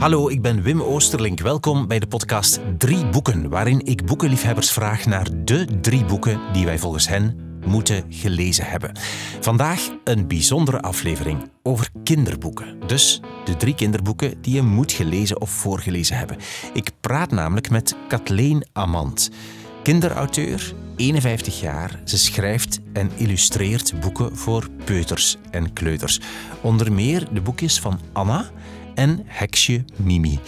[0.00, 1.40] Hallo, ik ben Wim Oosterlink.
[1.40, 6.64] Welkom bij de podcast Drie Boeken, waarin ik boekenliefhebbers vraag naar de drie boeken die
[6.64, 8.92] wij volgens hen moeten gelezen hebben.
[9.40, 12.80] Vandaag een bijzondere aflevering over kinderboeken.
[12.86, 16.36] Dus de drie kinderboeken die je moet gelezen of voorgelezen hebben.
[16.72, 19.30] Ik praat namelijk met Kathleen Amand,
[19.82, 22.00] kinderauteur, 51 jaar.
[22.04, 26.20] Ze schrijft en illustreert boeken voor peuters en kleuters.
[26.60, 28.50] Onder meer de boekjes van Anna
[29.00, 30.38] en Heksje Mimi,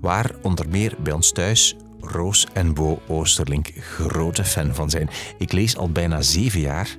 [0.00, 5.08] waar onder meer bij ons thuis Roos en Bo Oosterlink grote fan van zijn.
[5.38, 6.96] Ik lees al bijna zeven jaar,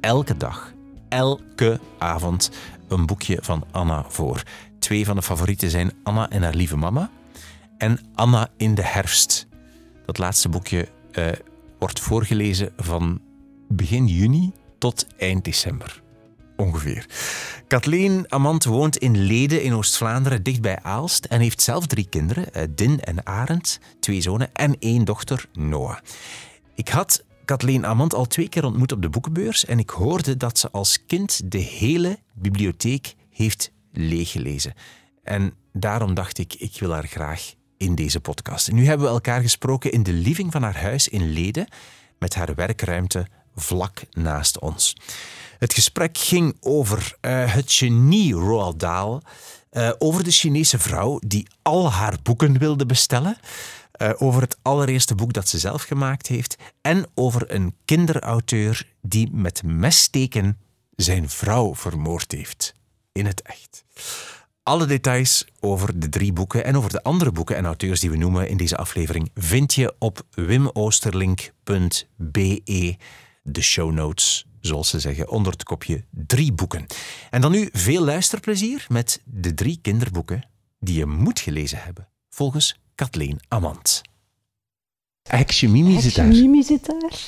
[0.00, 0.72] elke dag,
[1.08, 2.50] elke avond,
[2.88, 4.42] een boekje van Anna voor.
[4.78, 7.10] Twee van de favorieten zijn Anna en haar lieve mama
[7.76, 9.46] en Anna in de herfst.
[10.06, 11.26] Dat laatste boekje uh,
[11.78, 13.20] wordt voorgelezen van
[13.68, 16.02] begin juni tot eind december
[16.58, 17.06] ongeveer.
[17.66, 22.54] Kathleen Amant woont in Leden in Oost-Vlaanderen, dicht bij Aalst, en heeft zelf drie kinderen,
[22.54, 25.98] eh, Din en Arend, twee zonen en één dochter, Noah.
[26.74, 30.58] Ik had Kathleen Amant al twee keer ontmoet op de boekenbeurs en ik hoorde dat
[30.58, 34.74] ze als kind de hele bibliotheek heeft leeggelezen.
[35.22, 38.72] En daarom dacht ik, ik wil haar graag in deze podcast.
[38.72, 41.68] nu hebben we elkaar gesproken in de living van haar huis in Leden,
[42.18, 44.96] met haar werkruimte vlak naast ons.
[45.58, 49.20] Het gesprek ging over uh, het genie Roald Dahl,
[49.72, 53.36] uh, over de Chinese vrouw die al haar boeken wilde bestellen,
[54.02, 59.30] uh, over het allereerste boek dat ze zelf gemaakt heeft en over een kinderauteur die
[59.32, 60.58] met messteken
[60.96, 62.74] zijn vrouw vermoord heeft.
[63.12, 63.84] In het echt.
[64.62, 68.16] Alle details over de drie boeken en over de andere boeken en auteurs die we
[68.16, 72.96] noemen in deze aflevering vind je op wimoosterlink.be,
[73.42, 76.86] de show notes zoals ze zeggen, onder het kopje drie boeken.
[77.30, 80.48] En dan nu veel luisterplezier met de drie kinderboeken
[80.80, 84.02] die je moet gelezen hebben, volgens Kathleen Amand.
[85.22, 86.26] Heksje Mimi zit daar.
[86.26, 87.18] Mimi zit daar.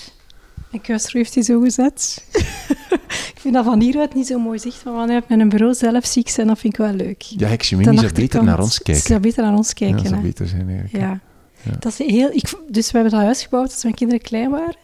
[0.82, 2.24] Kuister heeft hij zo gezet.
[3.34, 6.06] ik vind dat van hieruit niet zo mooi zicht, maar wanneer met een bureau zelf
[6.06, 7.22] ziek zijn, dat vind ik wel leuk.
[7.22, 9.02] Ja, Heksje Mimi zou beter naar ons kijken.
[9.02, 10.02] Ze zou beter naar ons kijken.
[10.02, 11.04] Ja, zou beter zijn eigenlijk.
[11.04, 11.20] Ja.
[11.62, 11.76] ja.
[11.78, 14.76] Dat is heel, ik, dus we hebben dat huis gebouwd als mijn kinderen klein waren.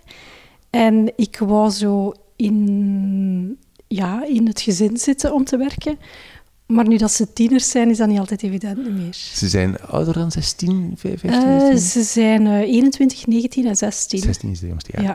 [0.70, 5.98] En ik wou zo in, ja, in het gezin zitten om te werken.
[6.66, 9.12] Maar nu dat ze tieners zijn, is dat niet altijd evident meer.
[9.12, 14.18] Ze zijn ouder dan 16, 15, uh, ze zijn uh, 21, 19 en 16.
[14.20, 15.14] 16 is de jongste, ja.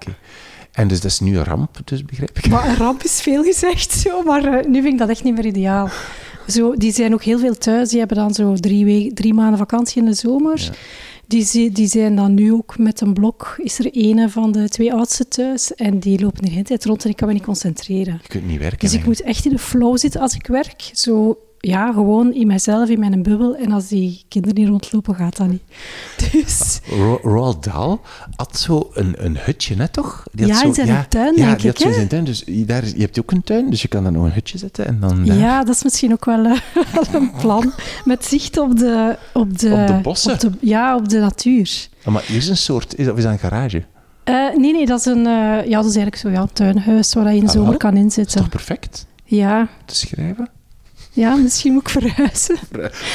[0.71, 2.49] En dus dat is nu een ramp, dus begrijp ik.
[2.49, 5.35] Maar een ramp is veel gezegd, zo, maar uh, nu vind ik dat echt niet
[5.35, 5.89] meer ideaal.
[6.47, 7.89] Zo, die zijn ook heel veel thuis.
[7.89, 10.59] Die hebben dan zo drie, drie maanden vakantie in de zomer.
[10.59, 10.71] Ja.
[11.31, 13.55] Die, die zijn dan nu ook met een blok.
[13.57, 17.03] Is er een van de twee oudste thuis en die lopen de hele tijd rond
[17.03, 18.19] en ik kan me niet concentreren.
[18.21, 18.79] Je kunt niet werken.
[18.79, 20.89] Dus ik moet echt in de flow zitten als ik werk.
[20.93, 23.55] Zo ja, gewoon in mijzelf, in mijn bubbel.
[23.55, 25.61] En als die kinderen niet rondlopen, gaat dat niet.
[26.31, 26.79] Dus...
[27.22, 27.99] Roald Dahl
[28.35, 30.23] had zo een, een hutje, net toch?
[30.31, 31.77] Die ja, zo, in zijn ja, tuin, ja, denk die ik.
[31.77, 34.11] Had zo zijn tuin, dus daar, je hebt ook een tuin, dus je kan daar
[34.11, 35.38] nog een hutje zetten en dan daar.
[35.38, 36.59] Ja, dat is misschien ook wel uh,
[37.11, 37.73] een plan.
[38.05, 39.17] Met zicht op de...
[39.33, 40.33] Op de, op de bossen?
[40.33, 41.88] Op de, ja, op de natuur.
[42.05, 42.97] Oh, maar hier is een soort...
[42.97, 43.83] Is, of is dat een garage?
[44.25, 45.25] Uh, nee, nee, dat is een...
[45.25, 47.78] Uh, ja, dat is eigenlijk zo ja, een tuinhuis waar je in de ah, zomer
[47.78, 48.23] kan inzitten.
[48.23, 49.05] Dat is toch perfect?
[49.23, 49.67] Ja.
[49.85, 50.49] Te schrijven?
[51.21, 52.57] Ja, misschien moet ik verhuizen.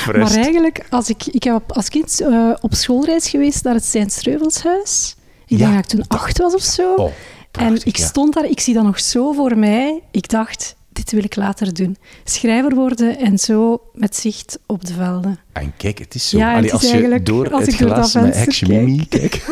[0.06, 5.16] Maar eigenlijk, als ik, ik heb als kind uh, op schoolreis geweest naar het Sint-Streuvelshuis.
[5.46, 6.94] Ik ja, denk dat ik toen acht was of zo.
[6.94, 7.10] Oh,
[7.50, 10.02] prachtig, en ik stond daar, ik zie dat nog zo voor mij.
[10.10, 11.96] Ik dacht, dit wil ik later doen.
[12.24, 15.38] Schrijver worden en zo met zicht op de velden.
[15.52, 16.38] En kijk, het is zo.
[16.38, 19.46] Ja, Allee, als je door als het glas met Action Mimi kijkt.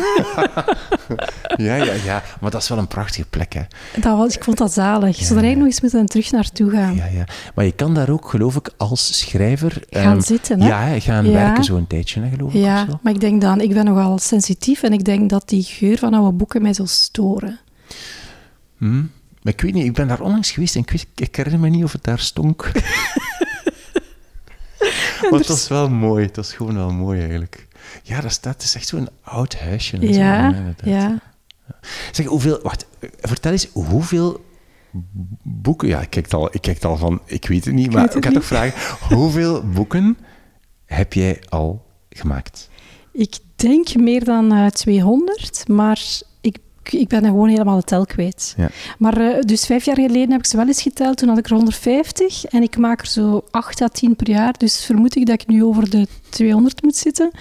[1.67, 2.23] ja, ja, ja.
[2.41, 3.61] Maar dat is wel een prachtige plek, hè.
[4.01, 5.19] Dat was, ik vond dat zalig.
[5.19, 5.53] Ja, Zodat ja.
[5.53, 6.95] nog eens moeten terug naartoe gaan.
[6.95, 7.23] Ja, ja.
[7.55, 9.83] Maar je kan daar ook, geloof ik, als schrijver...
[9.89, 10.67] Gaan um, zitten, hè?
[10.67, 12.61] Ja, gaan werken zo'n tijdje, hè, geloof ik.
[12.61, 13.61] Ja, maar ik denk dan...
[13.61, 16.87] Ik ben nogal sensitief en ik denk dat die geur van oude boeken mij zal
[16.87, 17.59] storen.
[18.77, 19.11] Hmm.
[19.45, 21.69] Maar ik weet niet, ik ben daar onlangs geweest en ik, weet, ik herinner me
[21.69, 22.63] niet of het daar stonk.
[25.29, 26.25] maar het was wel mooi.
[26.25, 27.67] Het was gewoon wel mooi eigenlijk.
[28.03, 30.13] Ja, dat staat, het is echt zo'n oud huisje.
[30.13, 31.19] Ja, zo, ja.
[32.11, 32.59] Zeg, hoeveel...
[32.61, 32.85] Wacht,
[33.19, 34.45] vertel eens, hoeveel
[35.43, 35.87] boeken...
[35.87, 37.21] Ja, ik kijk al, ik kijk al van...
[37.25, 38.97] Ik weet het niet, maar ik, ik ga toch vragen...
[39.15, 40.17] Hoeveel boeken
[40.85, 42.69] heb jij al gemaakt?
[43.11, 46.01] Ik denk meer dan uh, 200, maar
[46.91, 48.53] ik ben gewoon helemaal de tel kwijt.
[48.57, 48.69] Ja.
[48.97, 51.17] Maar uh, dus vijf jaar geleden heb ik ze wel eens geteld.
[51.17, 54.53] Toen had ik er 150 en ik maak er zo 8 à 10 per jaar.
[54.57, 57.31] Dus vermoed ik dat ik nu over de 200 moet zitten.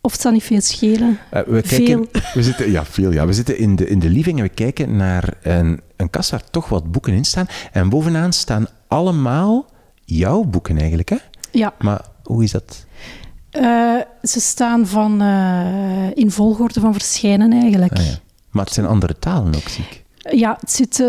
[0.00, 1.18] Of het zal niet veel schelen.
[1.34, 2.06] Uh, we veel.
[2.34, 3.12] We zitten, ja, veel.
[3.12, 3.26] Ja.
[3.26, 6.50] We zitten in de, in de living en we kijken naar een, een kast waar
[6.50, 7.46] toch wat boeken in staan.
[7.72, 9.66] En bovenaan staan allemaal
[10.04, 11.16] jouw boeken eigenlijk, hè?
[11.50, 11.74] Ja.
[11.78, 12.84] Maar hoe is dat?
[13.52, 15.22] Uh, ze staan van,
[16.14, 17.92] in volgorde van verschijnen eigenlijk.
[17.92, 18.18] Ah, ja.
[18.50, 20.02] Maar het zijn andere talen ook, zie ik.
[20.38, 21.06] Ja, het, zit, uh,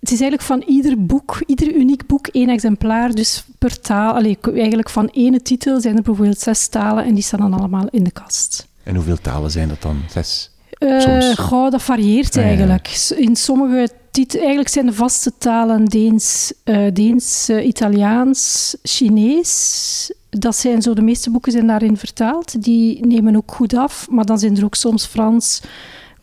[0.00, 3.14] het is eigenlijk van ieder boek, ieder uniek boek, één exemplaar.
[3.14, 7.22] Dus per taal, allee, eigenlijk van ene titel zijn er bijvoorbeeld zes talen en die
[7.22, 8.68] staan dan allemaal in de kast.
[8.82, 9.96] En hoeveel talen zijn dat dan?
[10.10, 10.50] Zes?
[10.78, 12.86] Uh, goh, dat varieert eigenlijk.
[12.86, 13.26] Ah, ja.
[13.26, 20.12] In sommige titels, eigenlijk zijn de vaste talen Deens, uh, Deens uh, Italiaans, Chinees.
[20.30, 22.62] Dat zijn zo, de meeste boeken zijn daarin vertaald.
[22.62, 25.60] Die nemen ook goed af, maar dan zijn er ook soms Frans,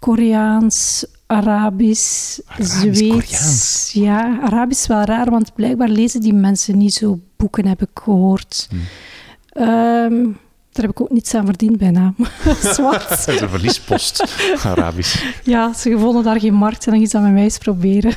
[0.01, 3.92] Koreaans, Arabisch, Arabisch Zweeds.
[3.94, 7.89] Ja, Arabisch is wel raar, want blijkbaar lezen die mensen niet zo boeken, heb ik
[7.94, 8.69] gehoord.
[8.69, 8.80] Hmm.
[9.68, 10.38] Um,
[10.71, 12.13] daar heb ik ook niets aan verdiend bijna.
[12.74, 13.09] Zwart.
[13.25, 14.24] dat is een verliespost,
[14.63, 15.24] Arabisch.
[15.44, 18.13] Ja, ze vonden daar geen markt en dan iets aan met mij eens proberen.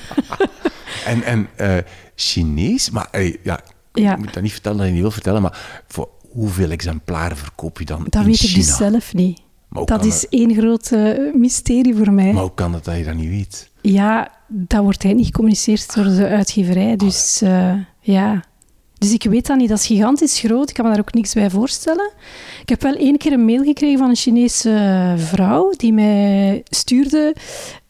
[1.07, 1.77] en en uh,
[2.15, 2.91] Chinees?
[2.91, 3.61] Maar hey, ja,
[3.93, 4.13] ja.
[4.13, 7.79] ik moet dat niet vertellen dat je niet wil vertellen, maar voor hoeveel exemplaren verkoop
[7.79, 8.51] je dan Dat in weet China?
[8.51, 9.43] ik dus zelf niet.
[9.85, 12.32] Dat is het, één groot uh, mysterie voor mij.
[12.32, 13.71] Maar hoe kan het dat je dat niet weet?
[13.81, 16.97] Ja, dat wordt eigenlijk niet gecommuniceerd door de uitgeverij.
[16.97, 18.44] Dus uh, ja...
[18.99, 19.69] Dus ik weet dat niet.
[19.69, 20.69] Dat is gigantisch groot.
[20.69, 22.12] Ik kan me daar ook niks bij voorstellen.
[22.62, 27.35] Ik heb wel één keer een mail gekregen van een Chinese vrouw die mij stuurde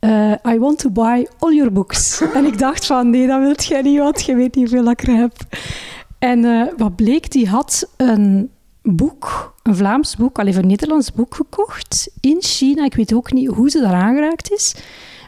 [0.05, 2.21] uh, I want to buy all your books.
[2.35, 5.03] en ik dacht van nee, dat wilt jij niet, want je weet niet hoeveel ik
[5.03, 5.33] er heb.
[6.19, 8.51] En uh, wat bleek, die had een
[8.85, 12.85] boek, een Vlaams boek, al even een Nederlands boek gekocht in China.
[12.85, 14.75] Ik weet ook niet hoe ze daar aangeraakt is.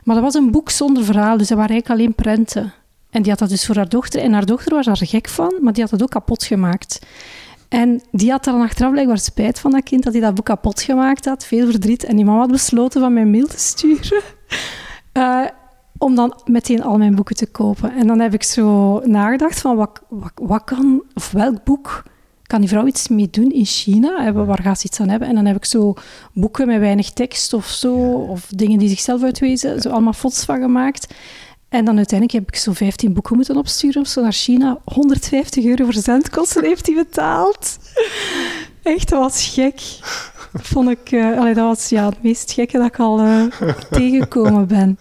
[0.05, 2.73] Maar dat was een boek zonder verhaal, dus dat waren eigenlijk alleen prenten.
[3.11, 4.21] En die had dat dus voor haar dochter.
[4.21, 7.07] En haar dochter was daar gek van, maar die had het ook kapot gemaakt.
[7.69, 10.83] En die had dan achteraf blijkbaar spijt van dat kind, dat hij dat boek kapot
[10.83, 11.45] gemaakt had.
[11.45, 12.05] Veel verdriet.
[12.05, 14.23] En die mama had besloten van mijn mail te sturen.
[15.13, 15.45] Uh,
[15.99, 17.93] om dan meteen al mijn boeken te kopen.
[17.95, 20.03] En dan heb ik zo nagedacht van, wat,
[20.35, 22.03] wat kan, of welk boek
[22.47, 24.33] kan die vrouw iets mee doen in China?
[24.33, 25.29] Waar gaat ze iets aan hebben?
[25.29, 25.95] En dan heb ik zo
[26.33, 30.61] boeken met weinig tekst of zo, of dingen die zichzelf uitwezen, zo allemaal foto's van
[30.61, 31.15] gemaakt.
[31.69, 34.79] En dan uiteindelijk heb ik zo 15 boeken moeten opsturen of zo naar China.
[34.85, 37.79] 150 euro verzendkosten heeft hij betaald.
[38.83, 39.81] Echt, dat was gek.
[40.53, 43.47] Vond ik, uh, allee, dat was ja, het meest gekke dat ik al uh,
[43.91, 44.99] tegengekomen ben.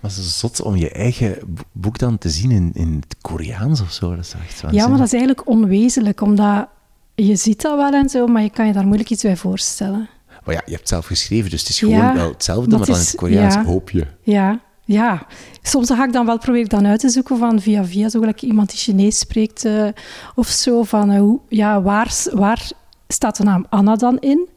[0.00, 1.38] Maar het is zot om je eigen
[1.72, 4.10] boek dan te zien in, in het Koreaans of zo.
[4.10, 6.68] Dat is echt ja, maar dat is eigenlijk onwezenlijk, omdat
[7.16, 10.08] je ziet dat wel en zo, maar je kan je daar moeilijk iets bij voorstellen.
[10.44, 12.86] Maar ja, je hebt het zelf geschreven, dus het is gewoon ja, wel hetzelfde, maar
[12.86, 14.06] dan is, in het Koreaans ja, hoop je.
[14.22, 15.26] Ja, ja,
[15.62, 18.42] soms ga ik dan wel proberen dan uit te zoeken van via via, zo gelijk
[18.42, 19.88] iemand die Chinees spreekt uh,
[20.34, 22.70] of zo, van uh, hoe, ja, waar, waar
[23.08, 24.48] staat de naam Anna dan in?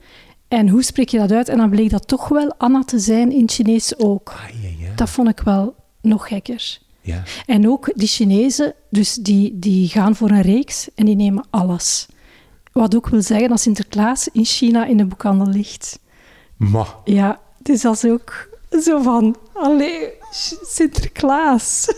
[0.48, 1.50] En hoe spreek je dat uit?
[1.50, 4.30] En dan bleek dat toch wel Anna te zijn in Chinees ook.
[4.30, 4.96] Ah, ja, ja.
[4.96, 6.80] Dat vond ik wel nog gekker.
[7.02, 7.24] Ja.
[7.46, 12.08] En ook die Chinezen, dus die, die gaan voor een reeks en die nemen alles.
[12.80, 16.00] Wat ook wil zeggen dat Sinterklaas in China in de boekhandel ligt.
[16.58, 16.86] Ma.
[17.04, 18.50] Ja, dus dat is ook
[18.84, 20.10] zo van, allee,
[20.62, 21.94] Sinterklaas.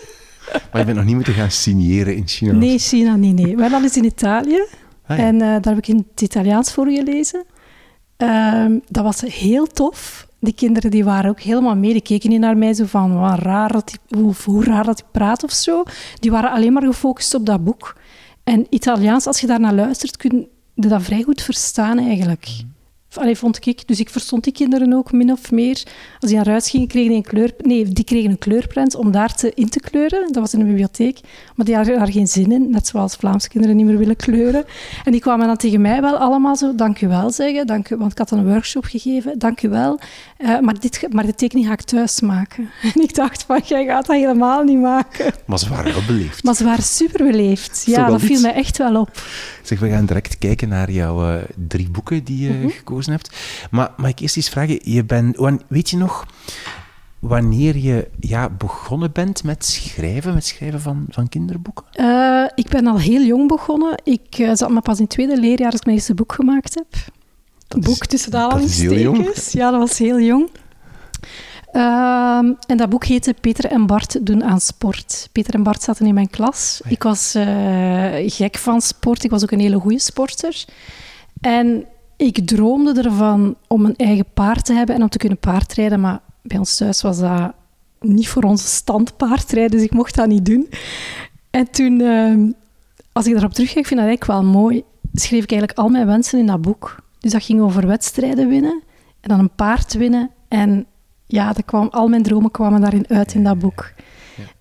[0.52, 2.52] Maar je bent nog niet moeten gaan signeren in China?
[2.52, 3.56] Nee, China niet, nee.
[3.56, 4.66] Wel al eens in Italië.
[5.06, 5.24] Ah, ja.
[5.24, 7.44] En uh, daar heb ik in het Italiaans voor gelezen.
[8.18, 10.28] Um, dat was heel tof.
[10.40, 11.92] Die kinderen die waren ook helemaal mee.
[11.92, 15.00] Die keken niet naar mij zo van, wat raar dat die, hoe, hoe raar dat
[15.00, 15.84] hij praat of zo.
[16.20, 17.96] Die waren alleen maar gefocust op dat boek.
[18.44, 22.48] En Italiaans, als je daarnaar luistert, kun je dat vrij goed verstaan eigenlijk.
[23.14, 23.88] Allee, vond ik.
[23.88, 25.84] Dus ik verstond die kinderen ook min of meer.
[26.20, 27.54] Als die naar huis gingen, kregen die een kleur...
[27.58, 30.22] Nee, die kregen een kleurprent om daar te, in te kleuren.
[30.32, 31.20] Dat was in de bibliotheek.
[31.56, 32.70] Maar die hadden daar geen zin in.
[32.70, 34.66] Net zoals Vlaamse kinderen niet meer willen kleuren.
[35.04, 36.76] En die kwamen dan tegen mij wel allemaal zo...
[36.76, 37.68] Dank u wel zeggen.
[37.68, 39.40] Dank u, want ik had een workshop gegeven.
[39.40, 40.00] Dank u wel.
[40.38, 42.70] Uh, maar, dit, maar de tekening ga ik thuis maken.
[42.96, 45.34] En ik dacht van, jij gaat dat helemaal niet maken.
[45.46, 46.44] Maar ze waren wel beleefd.
[46.44, 47.84] Maar ze waren super beleefd.
[47.86, 49.24] Ja, dat viel mij echt wel op.
[49.64, 52.70] Zeg, we gaan direct kijken naar jouw uh, drie boeken die je mm -hmm.
[52.70, 53.38] gekozen hebt.
[53.72, 55.38] Maar mag ik eerst eens vragen, je bent,
[55.68, 56.26] weet je nog
[57.22, 61.86] wanneer je ja, begonnen bent met schrijven, met schrijven van, van kinderboeken?
[61.96, 64.02] Uh, ik ben al heel jong begonnen.
[64.04, 66.76] Ik uh, zat maar pas in het tweede leerjaar als ik mijn eerste boek gemaakt
[66.76, 66.88] heb.
[67.68, 69.52] Dat boek is, tussen de aanhalingstekens.
[69.52, 70.50] Ja, dat was heel jong.
[71.74, 72.38] Uh,
[72.68, 75.30] en dat boek heette Peter en Bart doen aan sport.
[75.32, 76.80] Peter en Bart zaten in mijn klas.
[76.84, 76.96] Ah, ja.
[76.96, 79.24] Ik was uh, gek van sport.
[79.24, 80.66] Ik was ook een hele goede sporter.
[81.42, 81.86] En
[82.18, 86.00] ik droomde ervan om een eigen paard te hebben en om te kunnen paardrijden.
[86.00, 87.54] Maar bij ons thuis was dat
[88.00, 90.70] niet voor onze stand paardrijden, dus ik mocht dat niet doen.
[91.50, 92.52] En toen, uh,
[93.12, 94.84] als ik daarop terugkijk, vind ik dat eigenlijk wel mooi.
[95.14, 97.04] Schreef ik eigenlijk al mijn wensen in dat boek.
[97.20, 98.82] Dus dat ging over wedstrijden winnen
[99.22, 100.30] en dan een paard winnen.
[100.48, 100.86] En
[101.32, 103.92] ja, dat kwam, al mijn dromen kwamen daarin uit in dat boek.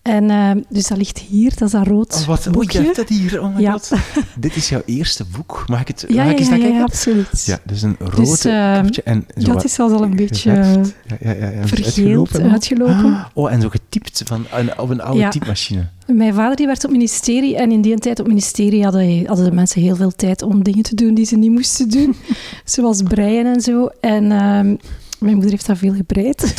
[0.03, 2.79] En uh, dus dat ligt hier, dat is dat rood oh, wat, boekje.
[2.79, 3.73] Oh, je hebt dat hier, oh my Ja.
[3.73, 3.93] god.
[4.39, 5.65] Dit is jouw eerste boek.
[5.67, 7.45] Mag ik het Ja, mag ja, ik eens ja, ja, absoluut.
[7.45, 10.95] Ja, dus een rood Dus, eh, en zo dat is zelfs al een beetje geverfd.
[11.07, 13.27] ja, ja, ja, ja, vergeeld, uitgelopen uitgelopen.
[13.35, 14.47] Oh, en zo getypt van,
[14.77, 15.89] op een oude typemachine.
[16.07, 19.53] Mijn vader die werkte op ministerie en in die tijd op ministerie hadden, hadden de
[19.55, 22.17] mensen heel veel tijd om dingen te doen die ze niet moesten doen.
[22.65, 23.89] Zoals breien en zo.
[24.01, 24.75] En ehm,
[25.21, 26.55] mijn moeder heeft dat veel gebreid.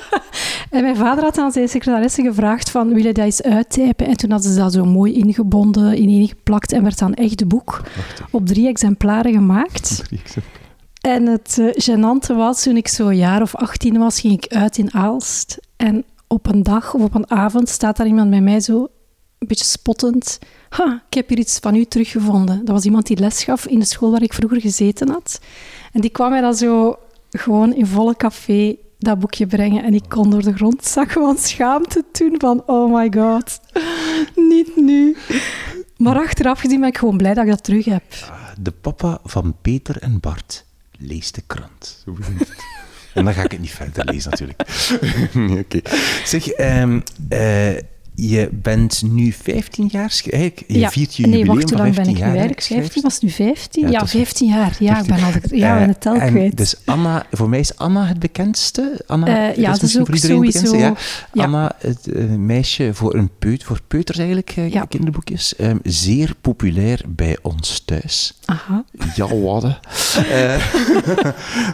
[0.70, 4.06] en mijn vader had aan zijn secretaresse gevraagd van, wil je dat eens uittypen?
[4.06, 7.82] En toen hadden ze dat zo mooi ingebonden, ineengeplakt en werd dan echt de boek
[8.30, 10.02] op drie exemplaren gemaakt.
[10.10, 10.42] even.
[11.00, 14.78] En het eh, gênante was, toen ik zo'n jaar of 18 was, ging ik uit
[14.78, 15.58] in Aalst.
[15.76, 18.88] En op een dag of op een avond staat daar iemand bij mij zo,
[19.38, 20.38] een beetje spottend.
[20.68, 22.64] Ha, ik heb hier iets van u teruggevonden.
[22.64, 25.40] Dat was iemand die les gaf in de school waar ik vroeger gezeten had.
[25.92, 26.98] En die kwam mij dan zo
[27.30, 29.84] gewoon in volle café dat boekje brengen.
[29.84, 33.60] En ik kon door de grond zakken van schaamte toen van, oh my god,
[34.50, 35.16] niet nu.
[35.96, 38.04] Maar achteraf gezien ben ik gewoon blij dat ik dat terug heb.
[38.60, 40.64] De papa van Peter en Bart
[40.98, 42.04] leest de krant.
[43.14, 44.62] En dan ga ik het niet verder lezen, natuurlijk.
[46.24, 47.76] Zeg, eh,
[48.18, 50.20] je bent nu 15 jaar...
[50.30, 52.62] Eigenlijk, je viert je nee, jubileum wacht, hoe lang 15 ben ik nu eigenlijk?
[52.66, 53.02] 15?
[53.02, 53.82] Was nu 15?
[53.82, 54.76] Ja, Ja, het is- 15 jaar.
[54.78, 56.56] Ja, ik ben al de, ja, ben het tel Eh, en kwijt.
[56.56, 59.00] Dus Anna, voor mij is Anna het bekendste.
[59.06, 60.76] Anna, Eh, ja, dat is misschien ook voor sowieso-.
[60.76, 60.94] Ja.
[61.32, 61.44] ja.
[61.44, 64.84] Anna, het eh, meisje voor, een peut, voor peuters eigenlijk, eh, Ja.
[64.84, 65.56] kinderboekjes.
[65.56, 68.34] Ehm, zeer populair bij ons thuis.
[68.44, 68.84] Aha.
[69.14, 69.64] Ja, wat?
[70.30, 70.62] Eh,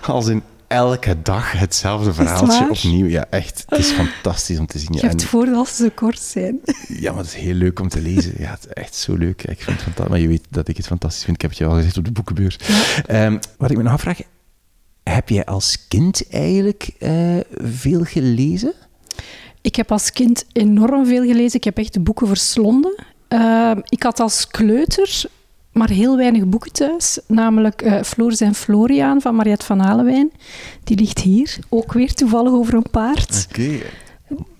[0.08, 0.42] als in
[0.72, 3.06] elke dag hetzelfde verhaaltje opnieuw.
[3.06, 3.64] Ja, echt.
[3.68, 4.92] Het is fantastisch om te zien.
[4.92, 6.60] Je Ja, hebt en- voordeel als ze kort zijn.
[6.88, 8.34] ja, maar het is heel leuk om te lezen.
[8.38, 9.42] Ja, het is echt zo leuk.
[9.42, 10.08] Ik vind het fantastisch.
[10.08, 11.36] Maar je weet dat ik het fantastisch vind.
[11.36, 12.56] Ik heb het je al gezegd op de boekenbeurs.
[13.06, 14.20] Ehm, wat ik me nog afvraag,
[15.02, 18.72] heb jij als kind eigenlijk eh, veel gelezen?
[19.60, 21.56] Ik heb als kind enorm veel gelezen.
[21.58, 22.94] Ik heb echt de boeken verslonden.
[23.28, 25.22] Ehm, ik had als kleuter
[25.72, 27.18] maar heel weinig boeken thuis.
[27.26, 30.30] Namelijk eh Floris en Floriaan van Mariette van Alewijn.
[30.84, 31.58] Die ligt hier.
[31.68, 33.46] Ook weer toevallig over een paard.
[33.50, 33.78] Oké.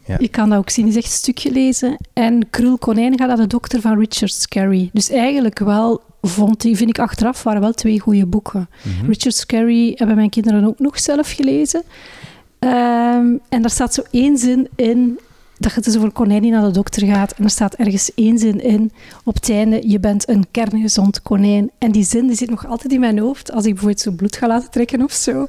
[0.07, 0.17] Ja.
[0.19, 1.97] Je kan dat ook zien, is echt een stuk gelezen.
[2.13, 4.91] En Krul Konijn gaat naar de dokter van Richard Scarry.
[4.93, 8.69] Dus eigenlijk wel, vond die, vind ik achteraf, waren wel twee goede boeken.
[8.83, 9.07] Mhm.
[9.07, 11.83] Richard Scarry hebben mijn kinderen ook nog zelf gelezen.
[12.59, 15.19] Ehm, en daar staat zo één zin in,
[15.63, 17.33] dat het dus konijn die naar de dokter gaat.
[17.33, 18.93] En er staat ergens één zin in,
[19.25, 21.71] op het einde, je bent een kerngezond konijn.
[21.79, 23.53] En die zin die zit nog altijd in mijn hoofd.
[23.53, 25.47] Als ik bijvoorbeeld zo bloed ga laten trekken of zo,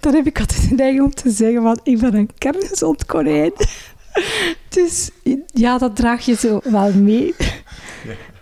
[0.00, 3.52] dan heb ik altijd de neiging om te zeggen van, ik ben een kerngezond konijn.
[4.68, 5.10] Dus
[5.52, 7.34] ja, dat draag je zo wel mee.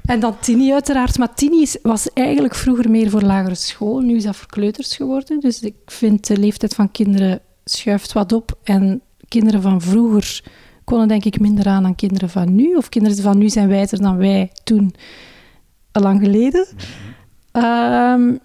[0.05, 1.19] En dan Tini uiteraard.
[1.19, 4.01] Maar Tini was eigenlijk vroeger meer voor lagere school.
[4.01, 5.41] Nu is dat voor kleuters geworden.
[5.41, 8.59] Dus ik vind de leeftijd van kinderen schuift wat op.
[8.63, 10.43] En kinderen van vroeger
[10.89, 12.75] konden denk ik minder aan dan kinderen van nu.
[12.75, 14.95] Of kinderen van nu zijn wijzer dan wij toen,
[15.93, 16.67] al lang geleden.
[17.53, 18.37] Ehm,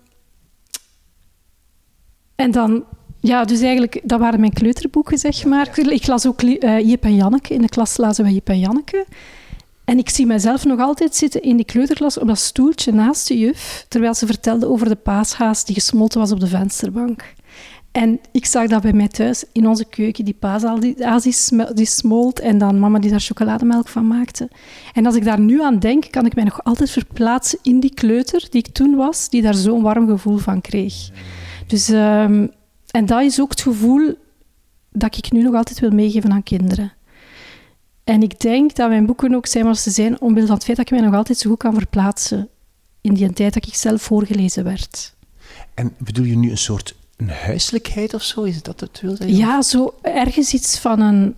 [2.35, 2.83] en dan,
[3.19, 5.79] ja, dus eigenlijk, dat waren mijn kleuterboeken, zeg maar.
[5.79, 7.53] Ik las ook eh, Jip en Janneke.
[7.53, 9.05] In de klas lazen we Jip en Janneke.
[9.85, 13.37] En ik zie mezelf nog altijd zitten in die kleuterklas op dat stoeltje naast de
[13.37, 17.33] juf, terwijl ze vertelde over de paashaas die gesmolten was op de vensterbank.
[17.93, 20.79] En ik zag dat bij mij thuis in onze keuken, die paashaas
[21.23, 24.49] die, die smolt en dan mama die daar chocolademelk van maakte.
[24.93, 27.93] En als ik daar nu aan denk, kan ik mij nog altijd verplaatsen in die
[27.93, 31.09] kleuter die ik toen was, die daar zo'n warm gevoel van kreeg.
[31.67, 32.47] Dus, ehm,
[32.91, 34.13] en dat is ook het gevoel
[34.91, 36.93] dat ik nu nog altijd wil meegeven aan kinderen.
[38.03, 40.77] En ik denk dat mijn boeken ook zijn wat ze zijn, omwille van het feit
[40.77, 42.49] dat ik mij nog altijd zo goed kan verplaatsen
[43.01, 45.15] in die tijd dat ik zelf voorgelezen werd.
[45.73, 48.41] En bedoel je nu een soort een huiselijkheid of zo?
[48.43, 49.37] Is dat het wil zeggen?
[49.37, 51.35] Ja, zo ergens iets van een,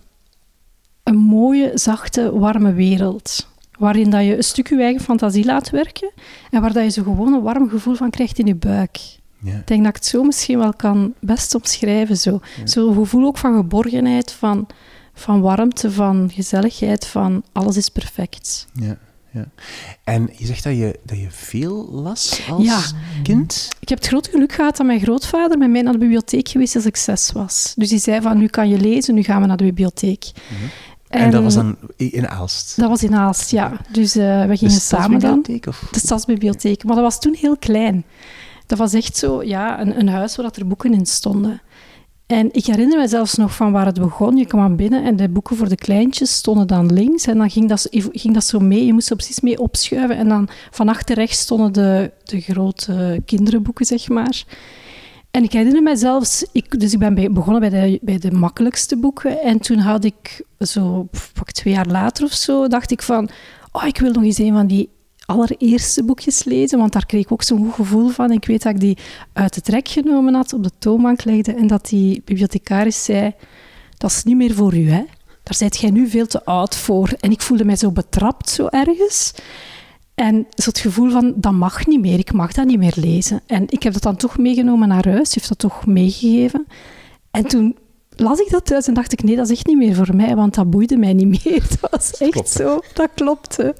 [1.02, 3.48] een mooie, zachte, warme wereld.
[3.78, 6.10] Waarin dat je een stuk je eigen fantasie laat werken
[6.50, 8.98] en waar dat je zo gewoon een warm gevoel van krijgt in je buik.
[9.38, 9.56] Ja.
[9.56, 12.16] Ik denk dat ik het zo misschien wel kan best omschrijven.
[12.16, 12.40] Zo.
[12.64, 14.66] Zo'n gevoel ook van geborgenheid, van,
[15.14, 18.66] van warmte, van gezelligheid, van alles is perfect.
[18.72, 18.98] Ja,
[19.36, 19.62] ja.
[20.04, 22.80] En je zegt dat je, dat je veel las als Ja.
[23.22, 23.68] kind?
[23.80, 26.76] Ik heb het grote geluk gehad dat mijn grootvader met mij naar de bibliotheek geweest
[26.76, 27.72] als ik zes was.
[27.76, 30.24] Dus die zei van, nu kan je lezen, nu gaan we naar de bibliotheek.
[31.08, 32.76] En, dat was dan in Aalst?
[32.76, 33.80] Dat was in Aalst, ja.
[33.90, 35.44] Dus eh, we de gingen samen dan.
[35.68, 35.88] Of?
[35.90, 36.84] De stadsbibliotheek.
[36.84, 38.04] Maar dat was toen heel klein.
[38.66, 41.60] Dat was echt zo, ja, een, een huis waar dat er boeken in stonden.
[42.26, 44.36] En ik herinner me zelfs nog van waar het begon.
[44.36, 47.26] Je kwam binnen en de boeken voor de kleintjes stonden dan links.
[47.26, 48.86] En dan ging dat, ging dat zo mee.
[48.86, 50.16] Je moest er precies mee opschuiven.
[50.16, 54.44] En dan van achter rechts stonden de, de grote kinderenboeken, zeg maar.
[55.30, 59.40] En ik herinner me zelfs, dus ik ben begonnen bij de, bij de makkelijkste boeken.
[59.40, 63.28] En toen had ik zo, pak twee jaar later of zo, dacht ik van,
[63.72, 64.88] oh, ik wil nog eens een van die
[65.26, 68.30] allereerste boekjes lezen, want daar kreeg ik ook zo'n goed gevoel van.
[68.30, 68.98] Ik weet dat ik die
[69.32, 73.34] uit het rek genomen had, op de toonbank legde en dat die bibliothecaris zei,
[73.96, 75.04] dat is niet meer voor u, hè.
[75.42, 77.08] Daar zijt jij nu veel te oud voor.
[77.20, 79.34] En ik voelde mij zo betrapt, zo ergens.
[80.14, 83.40] En zo het gevoel van, dat mag niet meer, ik mag dat niet meer lezen.
[83.46, 86.66] En ik heb dat dan toch meegenomen naar huis, heeft dat toch meegegeven.
[87.30, 87.76] En toen
[88.16, 90.36] las ik dat thuis en dacht ik, nee, dat is echt niet meer voor mij,
[90.36, 91.62] want dat boeide mij niet meer.
[91.80, 93.76] Dat was echt zo, dat klopte.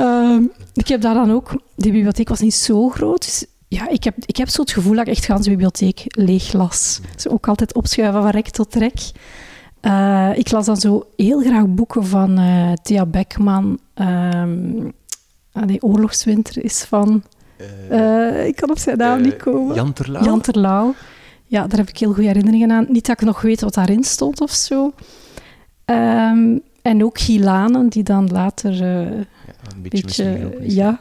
[0.00, 0.42] Ehm,
[0.74, 4.14] ik heb daar dan ook, de bibliotheek was niet zo groot, dus ja, ik heb,
[4.24, 7.00] ik heb zo het gevoel dat ik echt de bibliotheek leeg las.
[7.14, 9.10] Dus ook altijd opschuiven van rek tot rek.
[9.82, 13.78] Uh, ik las dan zo heel graag boeken van uh, Thea Beckman.
[13.94, 14.92] Um,
[15.66, 17.22] die Oorlogswinter is van...
[17.90, 19.74] Uh, ik kan op zijn naam niet komen.
[19.74, 20.24] Jan Terlouw?
[20.24, 20.94] Jan Terlouw.
[21.46, 22.86] Ja, daar heb ik heel goede herinneringen aan.
[22.88, 24.92] Niet dat ik nog weet wat daarin stond of zo.
[25.84, 28.72] Um, en ook Gilanen, die dan later...
[28.74, 29.26] ja,
[29.74, 30.02] een beetje...
[30.02, 31.00] beetje ja,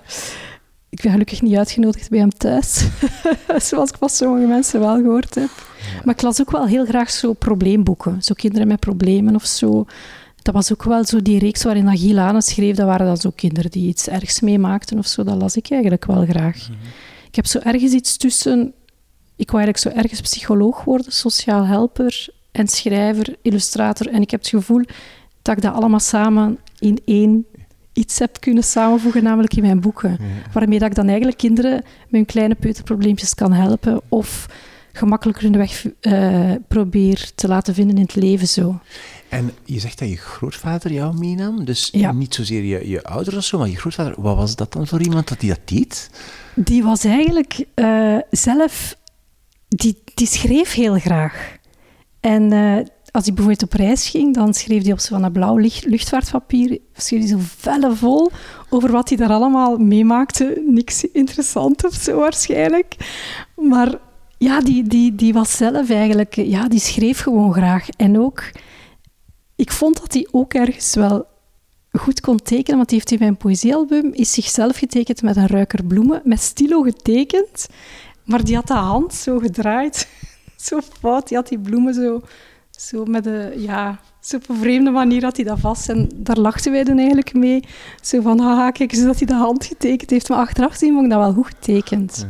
[0.90, 2.86] ik ben gelukkig niet uitgenodigd bij hem thuis.
[3.70, 5.50] Zoals ik van sommige mensen wel gehoord heb.
[6.04, 8.24] Maar ik las ook wel heel graag zo probleemboeken.
[8.24, 9.86] Zo kinderen met problemen of zo.
[10.42, 12.76] Dat was ook wel zo die reeks waarin Agilane schreef.
[12.76, 15.24] Dat waren dan zo kinderen die iets ergs meemaakten of zo.
[15.24, 16.70] Dat las ik eigenlijk wel graag.
[16.70, 16.78] Mhm.
[17.28, 18.74] Ik heb zo ergens iets tussen...
[19.36, 24.08] Ik wou eigenlijk zo ergens psycholoog worden, sociaal helper en schrijver, illustrator.
[24.08, 24.84] En ik heb het gevoel
[25.42, 27.46] dat ik dat allemaal samen in één
[28.00, 30.18] iets heb kunnen samenvoegen, namelijk in mijn boeken.
[30.54, 34.48] Waarmee dat ik dan eigenlijk kinderen met hun kleine peuterprobleempjes kan helpen of
[34.94, 38.80] gemakkelijker hun weg uh, probeer te laten vinden in het leven zo.
[39.30, 43.44] En je zegt dat je grootvader jou meenam, dus niet zozeer je, je ouders of
[43.44, 46.10] zo, maar je grootvader, wat was dat dan voor iemand dat die dat deed?
[46.56, 48.96] Die was eigenlijk uh, zelf,
[49.68, 51.58] die, die schreef heel graag.
[52.20, 52.78] En uh,
[53.20, 57.30] als hij bijvoorbeeld op reis ging, dan schreef hij op zo'n blauw luchtvaartpapier, schreef hij
[57.30, 58.32] zo velle vol
[58.70, 60.64] over wat hij daar allemaal meemaakte.
[60.68, 62.96] Niks interessant of zo waarschijnlijk.
[63.56, 64.00] Maar
[64.38, 67.90] ja, die, die, die was zelf eigenlijk, ja, die schreef gewoon graag.
[67.90, 68.44] En ook,
[69.56, 71.26] ik vond dat hij ook ergens wel
[71.92, 75.84] goed kon tekenen, want hij heeft in mijn poëziealbum is zichzelf getekend met een ruiker
[75.84, 77.68] bloemen, met stilo getekend,
[78.24, 80.08] maar die had de hand zo gedraaid,
[80.68, 82.22] zo fout, die had die bloemen zo
[82.80, 85.90] zo met een, ja, zo op een vreemde manier had hij dat vast.
[85.90, 87.64] En daar lachten wij dan eigenlijk mee.
[88.02, 90.30] Zo van, haha, kijk eens dat hij de hand getekend heeft.
[90.30, 92.28] Maar achteraf zien vond ik dat wel goed getekend.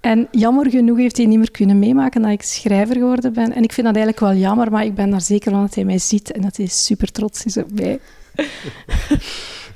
[0.00, 3.52] En jammer genoeg heeft hij niet meer kunnen meemaken dat ik schrijver geworden ben.
[3.52, 5.84] En ik vind dat eigenlijk wel jammer, maar ik ben daar zeker van dat hij
[5.84, 8.00] mij ziet en dat hij super trots is op mij.
[8.40, 9.20] Oké.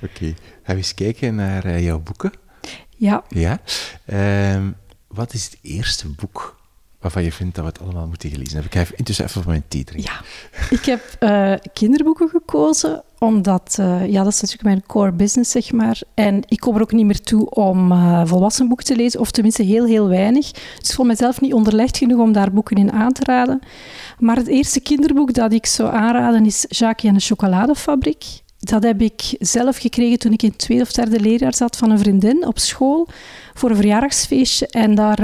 [0.03, 0.35] Okay.
[0.63, 2.33] Gaan we eens kijken naar uh, jouw boeken?
[2.97, 3.25] Ja.
[3.29, 3.61] Ja.
[4.55, 6.58] Um, wat is het eerste boek
[7.01, 8.81] waarvan je vindt dat we het allemaal moeten gelezen hebben.
[8.81, 10.13] Ik ga intussen even van mijn thee drinken.
[10.13, 10.21] Ja,
[10.71, 15.73] ik heb uh, kinderboeken gekozen, omdat uh, ja, dat is natuurlijk mijn core business, zeg
[15.73, 16.01] maar.
[16.15, 19.31] En ik kom er ook niet meer toe om uh, volwassen boeken te lezen, of
[19.31, 20.51] tenminste heel, heel weinig.
[20.79, 23.61] Dus voor mezelf niet onderlegd genoeg om daar boeken in aan te raden.
[24.19, 28.25] Maar het eerste kinderboek dat ik zou aanraden is Jacques en de chocoladefabriek.
[28.59, 31.91] Dat heb ik zelf gekregen toen ik in het tweede of derde leerjaar zat van
[31.91, 33.09] een vriendin op school
[33.55, 34.67] voor een verjaardagsfeestje.
[34.67, 35.19] En daar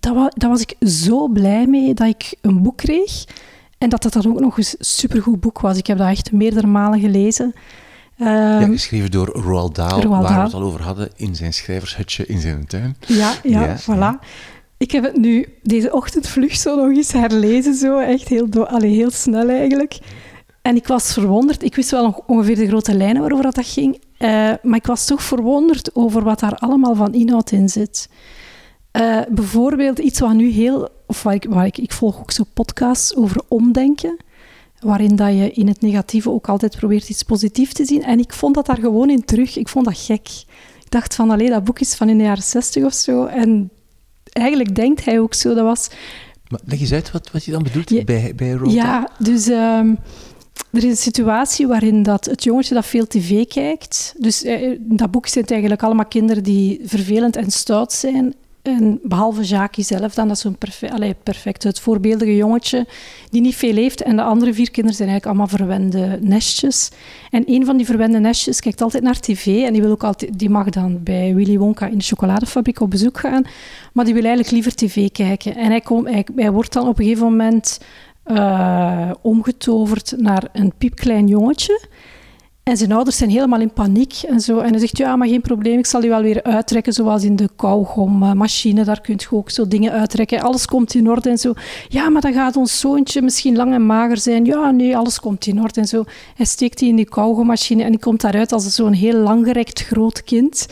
[0.00, 3.24] dat was, daar was ik zo blij mee dat ik een boek kreeg.
[3.78, 5.76] En dat dat dan ook nog eens een supergoed boek was.
[5.78, 7.52] Ik heb dat echt meerdere malen gelezen.
[8.16, 12.26] ja, ehm, geschreven door Roald Dahl, waar we het al over hadden, in zijn schrijvershutje
[12.26, 12.96] in zijn tuin.
[13.06, 14.26] Ja, ja, voilà.
[14.76, 18.94] Ik heb het nu deze ochtend vlug zo nog eens herlezen, zo, echt heel, allee,
[18.94, 19.98] heel snel eigenlijk.
[20.62, 21.62] En ik was verwonderd.
[21.62, 23.94] Ik wist wel nog ongeveer de grote lijnen waarover dat ging.
[23.94, 24.28] Uh,
[24.62, 28.08] maar ik was toch verwonderd over wat daar allemaal van inhoud in zit.
[28.92, 30.88] Uh, bijvoorbeeld iets wat nu heel...
[31.06, 34.16] Of waar ik, waar ik, ik volg ook zo podcasts over omdenken,
[34.80, 38.02] waarin dat je in het negatieve ook altijd probeert iets positiefs te zien.
[38.02, 39.56] En ik vond dat daar gewoon in terug.
[39.56, 40.28] Ik vond dat gek.
[40.84, 43.24] Ik dacht van, alleen dat boek is van in de jaren zestig of zo.
[43.24, 43.70] En
[44.32, 45.54] eigenlijk denkt hij ook zo.
[45.54, 45.90] Dat was...
[46.48, 48.72] Maar leg eens uit wat, wat je dan bedoelt bij, bij Rota.
[48.72, 49.46] Ja, dus...
[49.46, 49.98] Um,
[50.72, 54.14] er is een situatie waarin dat het jongetje dat veel tv kijkt.
[54.18, 58.34] Dus eh, in dat boek zijn het eigenlijk allemaal kinderen die vervelend en stout zijn.
[58.62, 60.58] En behalve Jackie zelf dan, dat is zo'n
[61.22, 62.86] perfect, het voorbeeldige jongetje
[63.30, 64.02] die niet veel heeft.
[64.02, 66.90] En de andere vier kinderen zijn eigenlijk allemaal verwende nestjes.
[67.30, 70.38] En een van die verwende nestjes kijkt altijd naar tv en die, wil ook altijd,
[70.38, 73.44] die mag dan bij Willy Wonka in de chocoladefabriek op bezoek gaan.
[73.92, 75.56] Maar die wil eigenlijk liever tv kijken.
[75.56, 77.80] En hij, hij, wordt dan op een gegeven moment
[78.26, 81.88] uh, omgetoverd naar een piepklein jongetje.
[82.62, 84.58] En zijn ouders zijn helemaal in paniek en zo.
[84.58, 87.36] En hij zegt, ja, maar geen probleem, ik zal je wel weer uittrekken, zoals in
[87.36, 88.84] de kauwgommachine.
[88.84, 90.40] Daar kun je ook zo dingen uittrekken.
[90.40, 91.52] Alles komt in orde en zo.
[91.88, 94.44] Ja, maar dan gaat ons zoontje misschien lang en mager zijn.
[94.44, 96.04] Ja, nee, alles komt in orde en zo.
[96.34, 100.24] Hij steekt die in die kauwgommachine en die komt daaruit als zo'n heel langgerekt groot
[100.24, 100.66] kind.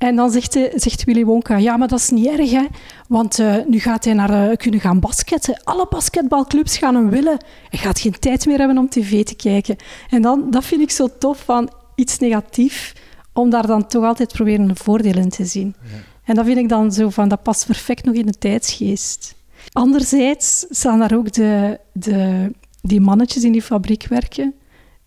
[0.00, 2.66] En dan zegt, hij, zegt Willy Wonka, ja, maar dat is niet erg, hè.
[3.08, 5.60] Want uh, nu gaat hij naar, uh, kunnen gaan basketten.
[5.64, 7.44] Alle basketbalclubs gaan hem willen.
[7.68, 9.76] Hij gaat geen tijd meer hebben om tv te kijken.
[10.10, 12.94] En dan, dat vind ik zo tof van iets negatief,
[13.32, 15.74] om daar dan toch altijd proberen een voordeel in te zien.
[15.82, 15.98] Ja.
[16.24, 19.34] En dat vind ik dan zo van, dat past perfect nog in de tijdsgeest.
[19.72, 22.50] Anderzijds staan daar ook de, de,
[22.82, 24.54] die mannetjes in die fabriek werken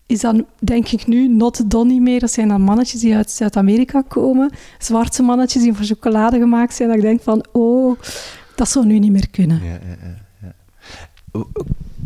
[0.06, 2.20] is dan, denk ik nu, not Donnie meer.
[2.20, 4.50] Dat zijn dan mannetjes die uit Zuid-Amerika komen.
[4.78, 6.88] Zwarte mannetjes die van chocolade gemaakt zijn.
[6.88, 8.00] Dat ik denk van, oh,
[8.54, 9.64] dat zou nu niet meer kunnen.
[9.64, 9.96] Ja, ja,
[10.42, 11.44] ja.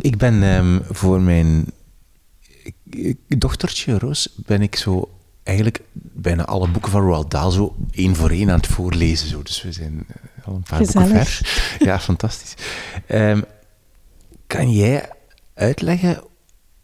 [0.01, 1.67] Ik ben um, voor mijn
[3.27, 5.11] dochtertje, Roos, ben ik zo
[5.43, 9.29] eigenlijk bijna alle boeken van Roald Dahl zo één voor één aan het voorlezen.
[9.29, 9.43] Zo.
[9.43, 11.09] Dus we zijn eh, al een paar Gezellig.
[11.09, 11.87] boeken ver.
[11.87, 12.55] Ja, fantastisch.
[13.09, 13.45] Um,
[14.47, 15.11] kan jij
[15.55, 16.23] uitleggen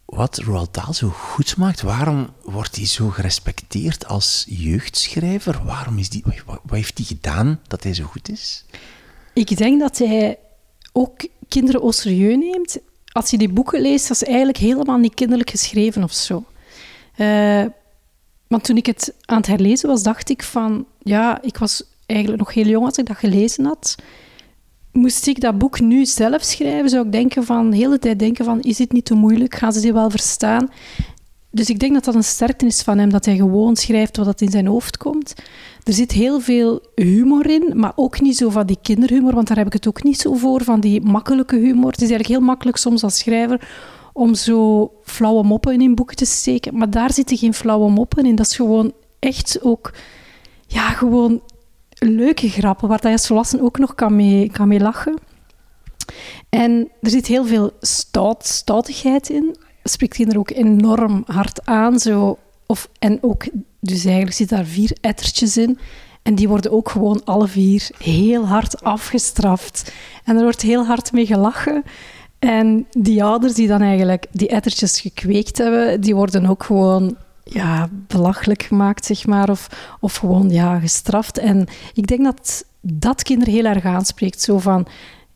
[0.05, 1.81] wat Roald Dahl zo goed maakt?
[1.81, 5.61] Waarom wordt hij zo gerespecteerd als jeugdschrijver?
[5.65, 8.65] Waarom is die, wat, heeft hij gedaan dat hij zo goed is?
[9.33, 10.37] Ik denk dat hij
[10.91, 12.77] ook kinderen au serieus neemt.
[13.11, 16.43] Als je die boeken leest, dat is eigenlijk helemaal niet kinderlijk geschreven of zo.
[17.17, 17.65] Uh,
[18.47, 20.85] want toen ik het aan het herlezen was, dacht ik van...
[20.99, 23.95] Ja, ik was eigenlijk nog heel jong als ik dat gelezen had
[24.95, 28.45] moest ik dat boek nu zelf schrijven, zou ik denken van, de hele tijd denken
[28.45, 29.55] van, is dit niet te moeilijk?
[29.55, 30.69] Gaan ze die wel verstaan?
[31.51, 34.41] Dus ik denk dat dat een sterkte is van hem, dat hij gewoon schrijft wat
[34.41, 35.33] in zijn hoofd komt.
[35.83, 39.57] Er zit heel veel humor in, maar ook niet zo van die kinderhumor, want daar
[39.57, 41.91] heb ik het ook niet zo voor, van die makkelijke humor.
[41.91, 43.69] Het is eigenlijk heel makkelijk soms als schrijver
[44.13, 48.25] om zo flauwe moppen in een boek te steken, maar daar zitten geen flauwe moppen
[48.25, 48.35] in.
[48.35, 49.93] Dat is gewoon echt ook,
[50.67, 51.41] ja, gewoon
[51.95, 55.15] leuke grappen waar je als volwassen ook nog kan mee, kan mee lachen.
[56.49, 59.55] En er zit heel veel stout, stoutigheid in.
[59.83, 61.99] Spreekt kinderen ook enorm hard aan.
[61.99, 63.45] Zo, of, en ook,
[63.79, 65.79] dus eigenlijk zitten daar vier ettertjes in.
[66.23, 69.91] En die worden ook gewoon alle vier heel hard afgestraft.
[70.23, 71.83] En er wordt heel hard mee gelachen.
[72.39, 77.89] En die ouders die dan eigenlijk die ettertjes gekweekt hebben, die worden ook gewoon ja,
[77.91, 81.37] belachelijk gemaakt, zeg maar, of, of gewoon ja, gestraft.
[81.37, 84.41] En ik denk dat dat kinderen heel erg aanspreekt.
[84.41, 84.87] Zo van,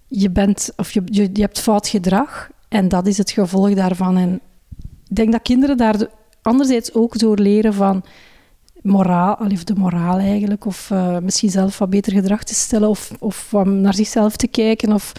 [0.08, 4.17] je, bent, of je, je, je hebt fout gedrag en dat is het gevolg daarvan.
[4.17, 4.41] En
[5.08, 6.08] ik denk dat kinderen daar
[6.41, 8.04] anderzijds ook door leren van
[8.82, 13.12] moraal, of de moraal eigenlijk, of uh, misschien zelf wat beter gedrag te stellen, of,
[13.19, 15.13] of naar zichzelf te kijken, of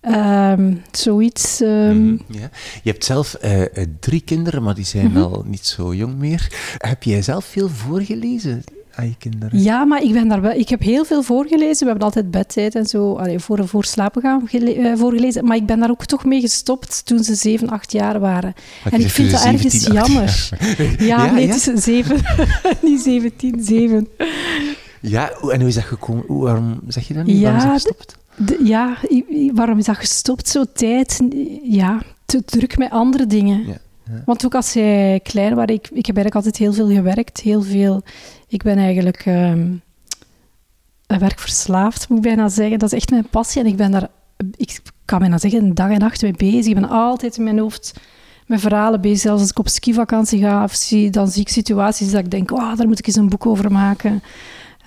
[0.00, 1.60] Um, zoiets.
[1.60, 2.20] Um...
[2.28, 2.50] ja.
[2.82, 3.62] Je hebt zelf uh,
[4.00, 5.22] drie kinderen, maar die zijn mm -hmm.
[5.22, 6.74] al niet zo jong meer.
[6.78, 9.62] Heb jij zelf veel voorgelezen aan je kinderen?
[9.62, 11.78] Ja, maar ik, ben daar wel, ik heb heel veel voorgelezen.
[11.78, 15.44] We hebben altijd bedtijd en zo allee, voor, voor slapen gaan uh, voorgelezen.
[15.44, 18.54] Maar ik ben daar ook toch mee gestopt toen ze zeven, acht jaar waren.
[18.84, 20.48] Maar en ik vind dat ergens jammer.
[20.98, 21.54] Ja, ja, nee, ja?
[21.54, 22.16] het is zeven.
[22.82, 24.08] niet zeventien, zeven.
[25.00, 26.24] Ja, en hoe is dat gekomen?
[26.26, 27.38] Waarom zeg je dat niet?
[27.38, 28.16] Ja, waarom is dat gestopt?
[28.62, 28.96] Ja,
[29.54, 30.48] waarom is dat gestopt?
[30.48, 31.20] Zo tijd,
[31.62, 33.66] ja, te druk met andere dingen.
[33.66, 34.22] Ja, ja.
[34.24, 37.62] Want ook als zij klein waren, ik, ik heb eigenlijk altijd heel veel gewerkt, heel
[37.62, 38.02] veel.
[38.48, 39.82] Ik ben eigenlijk um,
[41.06, 42.78] werkverslaafd, moet ik bijna zeggen.
[42.78, 44.08] Dat is echt mijn passie en ik ben daar,
[44.56, 46.66] ik kan bijna zeggen, dag en nacht mee bezig.
[46.66, 48.00] Ik ben altijd in mijn hoofd
[48.46, 49.18] met verhalen bezig.
[49.18, 52.50] Zelfs als ik op skivakantie ga, of zie, dan zie ik situaties dat ik denk,
[52.50, 54.22] oh, daar moet ik eens een boek over maken.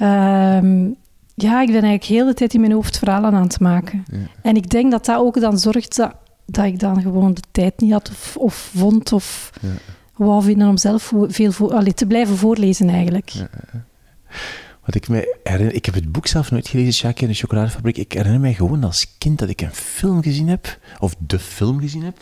[0.01, 0.95] Um,
[1.35, 4.03] ja, ik ben eigenlijk heel de tijd in mijn hoofd verhalen aan het maken.
[4.41, 6.15] En ik denk dat dat ook dan zorgt dat,
[6.45, 9.69] dat ik dan gewoon de tijd niet had of, of vond of ja.
[10.15, 13.29] wou vinden om zelf veel voor, allee, te blijven voorlezen eigenlijk.
[13.29, 13.49] Ja.
[14.85, 17.97] Wat ik me herinner, ik heb het boek zelf nooit gelezen, Jacques in de chocoladefabriek.
[17.97, 21.79] Ik herinner mij gewoon als kind dat ik een film gezien heb, of de film
[21.79, 22.17] gezien heb.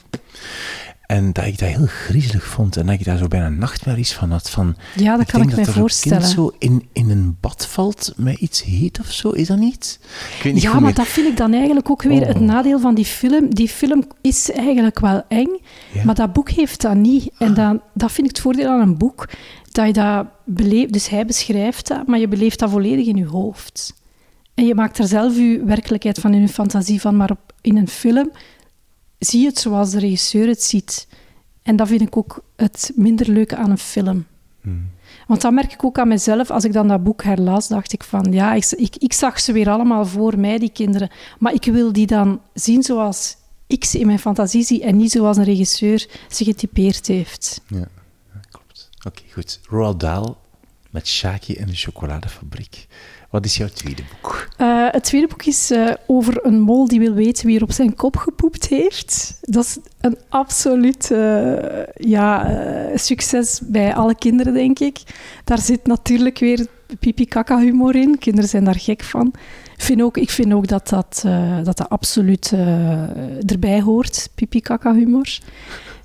[1.10, 4.32] En dat ik dat heel griezelig vond en dat ik daar zo bijna nachtmerries van
[4.32, 4.50] had.
[4.50, 6.20] Van, ja, dat kan ik me voorstellen.
[6.20, 10.00] Kind zo in, in een bad valt met iets heet of zo, is dat niet?
[10.38, 12.42] Ik weet niet ja, maar dat vind ik dan eigenlijk ook weer het oh.
[12.42, 13.54] nadeel van die film.
[13.54, 15.60] Die film is eigenlijk wel eng,
[16.04, 17.32] maar dat boek heeft dat niet.
[17.38, 19.30] En dan, dat vind ik het voordeel aan een boek,
[19.72, 20.94] dat je dat beleeft.
[20.94, 23.94] Dus hij beschrijft dat, maar je beleeft dat volledig in je hoofd.
[24.54, 27.78] En je maakt er zelf je werkelijkheid van in je fantasie van, maar op, in
[27.78, 28.32] een film
[29.20, 31.08] zie het zoals de regisseur het ziet.
[31.64, 34.26] En dat vind ik ook het minder leuke aan een film.
[34.62, 34.90] Hmm.
[35.28, 36.50] Want dat merk ik ook aan mezelf.
[36.52, 38.32] Als ik dan dat boek herlas, dacht ik van...
[38.32, 41.10] Ja, ik, ik, ik, zag ze weer allemaal voor mij, die kinderen.
[41.40, 44.84] Maar ik wil die dan zien zoals ik ze in mijn fantasie zie...
[44.84, 47.62] en niet zoals een regisseur ze getypeerd heeft.
[47.68, 47.88] Ja,
[48.50, 48.90] klopt.
[49.08, 49.60] Oké, goed.
[49.64, 50.36] Roald Dahl
[50.90, 52.88] met Shaki en de chocoladefabriek.
[53.30, 54.48] Wat is jouw tweede boek?
[54.58, 57.72] Uh, het tweede boek is uh, over een mol die wil weten wie er op
[57.72, 59.38] zijn kop gepoept heeft.
[59.42, 62.52] Dat is een absoluut uh, ja,
[62.96, 65.00] succes bij alle kinderen, denk ik.
[65.44, 66.68] Daar zit natuurlijk weer
[67.00, 68.18] pipi-kaka-humor in.
[68.18, 69.34] Kinderen zijn daar gek van.
[69.78, 71.22] Vind ook, ik vind ook dat dat,
[71.64, 72.54] dat, dat absoluut
[73.46, 75.38] erbij hoort, pipi-kaka-humor.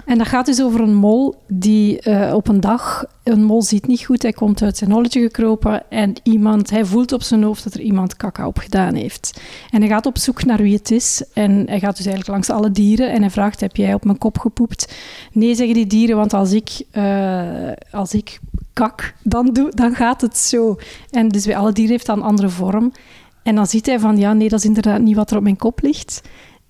[0.05, 3.87] En dat gaat dus over een mol die uh, op een dag, een mol ziet
[3.87, 7.65] niet goed, hij komt uit zijn holletje gekropen en iemand, hij voelt op zijn hoofd
[7.65, 9.41] dat er iemand kaka op gedaan heeft.
[9.71, 12.51] En hij gaat op zoek naar wie het is en hij gaat dus eigenlijk langs
[12.51, 14.95] alle dieren en hij vraagt, heb jij op mijn kop gepoept?
[15.33, 18.41] Nee, zeggen die dieren, want als ik, uh, als ik
[18.73, 20.77] kak, dan, doe, dan gaat het zo.
[21.11, 22.93] En dus bij alle dieren heeft dat een andere vorm.
[23.43, 25.57] En dan ziet hij van, ja, nee, dat is inderdaad niet wat er op mijn
[25.57, 26.23] kop ligt.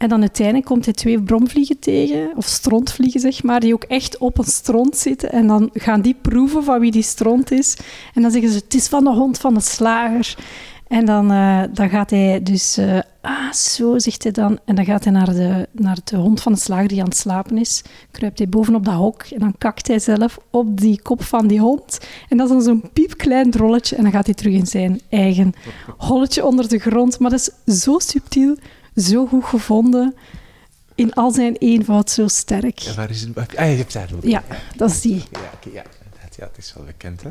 [0.05, 4.19] En dan uiteindelijk komt hij twee bromvliegen tegen, of strontvliegen zeg maar, die ook echt
[4.19, 5.33] op een stront zitten.
[5.33, 7.77] En dan gaan die proeven van wie die stront is.
[8.15, 10.37] En dan zeggen ze, het is van de hond van de slager.
[10.89, 14.59] En dan, uh, dan gaat hij dus, uh, ah, zo zegt hij dan.
[14.65, 17.17] En dan gaat hij naar de, naar de hond van de slager die aan het
[17.17, 17.83] slapen is.
[18.11, 21.61] Kruipt hij bovenop dat hok en dan kakt hij zelf op die kop van die
[21.61, 21.99] hond.
[22.29, 23.97] En dat is dan zo'n piepklein drolletje.
[23.97, 25.53] En dan gaat hij terug in zijn eigen
[25.97, 27.19] holletje onder de grond.
[27.19, 28.57] Maar dat is zo subtiel,
[28.97, 30.15] zo goed gevonden.
[30.95, 32.79] In al zijn eenvoud zo sterk.
[32.79, 33.39] Ja, waar is het?
[33.39, 34.23] Ah, je hebt daar ook.
[34.23, 34.43] Ja,
[34.77, 35.15] dat is die.
[35.15, 35.83] Ja, okay, ja,
[36.37, 37.23] ja, het is wel bekend.
[37.23, 37.31] Hè?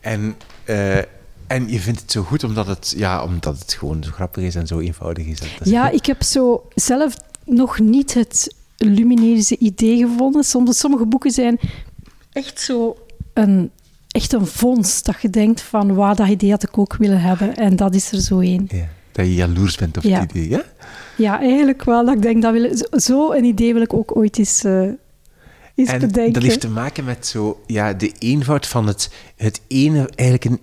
[0.00, 0.98] En, uh,
[1.46, 4.54] en je vindt het zo goed omdat het, ja, omdat het gewoon zo grappig is
[4.54, 5.38] en zo eenvoudig is.
[5.40, 10.44] is ja, ik heb zo zelf nog niet het lumineuze idee gevonden.
[10.44, 11.60] Soms, sommige boeken zijn
[12.32, 13.70] echt zo een,
[14.08, 17.56] echt een vondst dat je denkt van wauw, dat idee had ik ook willen hebben.
[17.56, 18.68] En dat is er zo één.
[18.68, 18.88] Ja.
[19.12, 20.62] Dat je jaloers bent op het idee, ja?
[21.16, 22.04] Ja, eigenlijk wel.
[22.04, 22.70] Dat ik denk, dat wil,
[23.00, 24.82] zo een idee wil ik ook ooit eens, uh,
[25.74, 26.32] eens en bedenken.
[26.32, 30.60] dat heeft te maken met zo, ja, de eenvoud van het, het ene, eigenlijk een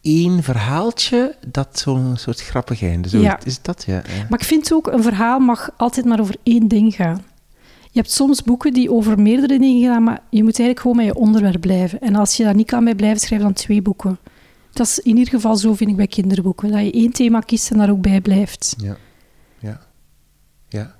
[0.00, 3.08] één verhaaltje dat zo'n soort grappig einde.
[3.08, 3.38] Zo, ja.
[3.44, 4.26] Is dat, ja, ja.
[4.28, 7.24] Maar ik vind ook, een verhaal mag altijd maar over één ding gaan.
[7.92, 11.06] Je hebt soms boeken die over meerdere dingen gaan, maar je moet eigenlijk gewoon met
[11.06, 12.00] je onderwerp blijven.
[12.00, 14.18] En als je daar niet kan bij blijven, schrijf dan twee boeken.
[14.72, 16.70] Dat is in ieder geval zo, vind ik, bij kinderboeken.
[16.70, 18.74] Dat je één thema kiest en daar ook bij blijft.
[18.78, 18.96] Ja,
[19.58, 19.80] ja,
[20.68, 20.94] ja.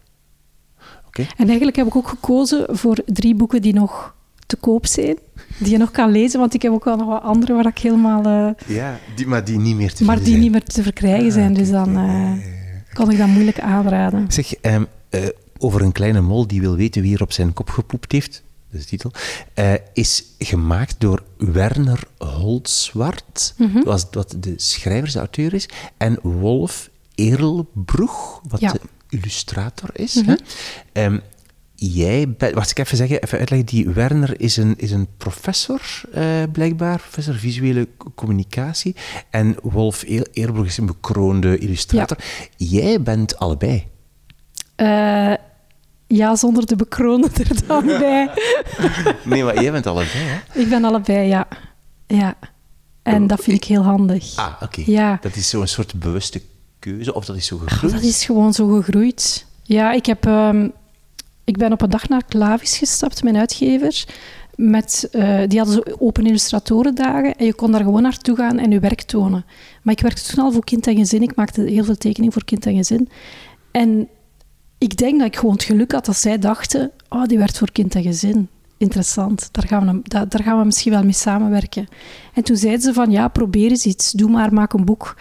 [1.07, 1.23] Oké.
[1.37, 4.15] En eigenlijk heb ik ook gekozen voor drie boeken die nog
[4.47, 5.19] te koop zijn.
[5.59, 7.79] Die je nog kan lezen, want ik heb ook wel nog wat andere waar ik
[7.79, 8.27] helemaal...
[8.27, 11.33] Uh, ja, die, maar die niet meer te Maar die niet meer te verkrijgen ah,
[11.33, 12.33] zijn, dus dan uh,
[12.93, 14.33] kan ik dat moeilijk aanraden.
[14.33, 15.21] Zeg, um, uh,
[15.59, 18.85] over een kleine mol die wil weten wie er op zijn kop gepoept heeft de
[18.85, 19.13] titel,
[19.55, 23.85] uh, is gemaakt door Werner Holtzwart, mm -hmm.
[23.85, 30.15] wat, wat de schrijver, de auteur is, en Wolf Erlbroeg, wat de illustrator is.
[30.15, 30.39] Mm -hmm.
[30.93, 31.05] hè?
[31.05, 31.21] Um,
[31.75, 35.81] jij bent, wacht, ik even zeggen, even uitleggen, die Werner is een, is een professor,
[36.15, 38.97] uh, blijkbaar, professor visuele communicatie,
[39.31, 42.17] en Wolf Eerbroeg is een bekroonde illustrator.
[42.19, 42.47] Ja.
[42.67, 43.87] Jij bent allebei.
[44.77, 45.35] Uh,
[46.17, 48.31] ja, zonder de bekronen er dan bij.
[49.25, 50.61] nee, maar jij bent allebei, hè?
[50.61, 51.49] Ik ben allebei, ja.
[52.07, 52.35] Ja.
[53.03, 54.37] En dat vind ik heel handig.
[54.37, 54.83] Ah, oké.
[54.87, 55.19] Ja.
[55.21, 56.43] Dat is zo'n soort bewuste
[56.79, 57.93] keuze, of dat is zo gegroeid?
[57.93, 59.47] dat is gewoon zo gegroeid.
[59.63, 60.73] Ja, ik, heb, um,
[61.45, 64.05] ik ben op een dag naar Clavis gestapt, mijn uitgever.
[64.55, 68.71] Met, uh, die hadden zo open illustratorendagen en je kon daar gewoon naartoe gaan en
[68.71, 69.45] je werk tonen.
[69.83, 71.23] Maar ik werkte toen al voor kind en gezin.
[71.23, 73.09] Ik maakte heel veel tekeningen voor kind en gezin.
[73.71, 74.09] En
[74.81, 77.73] ik denk dat ik gewoon het geluk had dat zij dachten: oh, die werd voor
[77.73, 78.49] kind en gezin.
[78.77, 81.89] Interessant, daar gaan, we, daar gaan we misschien wel mee samenwerken.
[82.35, 85.17] En toen zeiden ze van ja, probeer eens iets, doe maar, maak een boek.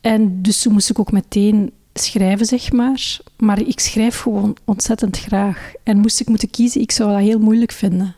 [0.00, 3.18] En dus toen moest ik ook meteen schrijven, zeg maar.
[3.36, 5.72] Maar ik schrijf gewoon ontzettend graag.
[5.82, 8.14] En moest ik moeten kiezen, ik zou dat heel moeilijk vinden.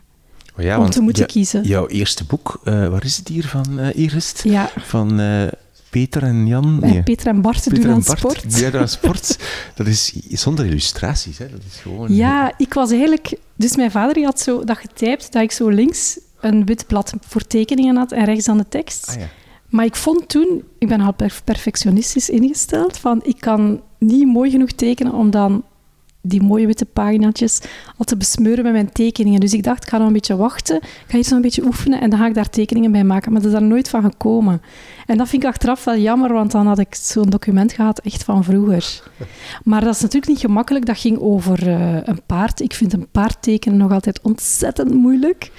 [0.57, 1.63] Oh ja, om te moeten kiezen.
[1.63, 4.33] Jouw eerste boek, uh, waar is het hier van, uh, Iris?
[4.43, 4.69] Ja.
[4.77, 5.47] Van uh,
[5.93, 6.79] Peter en Jan.
[6.79, 7.03] Nee.
[7.03, 8.59] Peter en Bart Peter doen aan sport.
[8.59, 9.39] Ja, aan sport.
[9.75, 11.49] dat is zonder illustraties, hè?
[11.49, 12.15] Dat is gewoon...
[12.15, 13.37] Ja, ik was eigenlijk...
[13.55, 17.13] Dus mijn vader die had zo dat getypt, dat ik zo links een wit blad
[17.27, 19.07] voor tekeningen had en rechts dan de tekst.
[19.09, 19.27] Ah, ja.
[19.69, 24.71] Maar ik vond toen, ik ben al perfectionistisch ingesteld, van ik kan niet mooi genoeg
[24.71, 25.63] tekenen om dan
[26.25, 27.61] die mooie witte paginaatjes
[27.97, 29.39] al te besmeuren met mijn tekeningen.
[29.39, 32.01] Dus ik dacht, ik ga nog een beetje wachten, ga iets nog een beetje oefenen
[32.01, 33.31] en dan ga ik daar tekeningen bij maken.
[33.31, 34.61] Maar dat is daar nooit van gekomen.
[35.05, 38.23] En dat vind ik achteraf wel jammer, want dan had ik zo'n document gehad echt
[38.23, 39.01] van vroeger.
[39.63, 40.85] Maar dat is natuurlijk niet gemakkelijk.
[40.85, 42.59] Dat ging over uh, een paard.
[42.59, 45.51] Ik vind een paard tekenen nog altijd ontzettend moeilijk.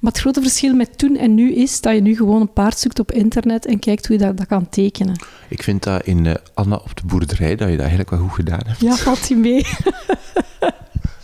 [0.00, 2.78] Maar het grote verschil met toen en nu is dat je nu gewoon een paard
[2.78, 5.16] zoekt op internet en kijkt hoe je dat, dat kan tekenen.
[5.48, 8.32] Ik vind dat in uh, Anna op de boerderij, dat je dat eigenlijk wel goed
[8.32, 8.80] gedaan hebt.
[8.80, 9.62] Ja, valt hij mee.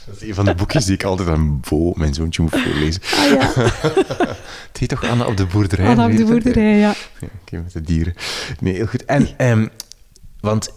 [0.06, 3.02] dat is een van de boekjes die ik altijd aan Bo, mijn zoontje, moet voorlezen.
[3.16, 3.52] Ah ja,
[4.68, 5.87] Het heet toch Anna op de boerderij?
[5.87, 6.94] Anna op de boerderij, ja.
[7.20, 8.14] Ja, Oké, met de dieren.
[8.60, 9.04] Nee, heel goed.
[9.04, 9.66] En, ehm,
[10.40, 10.70] want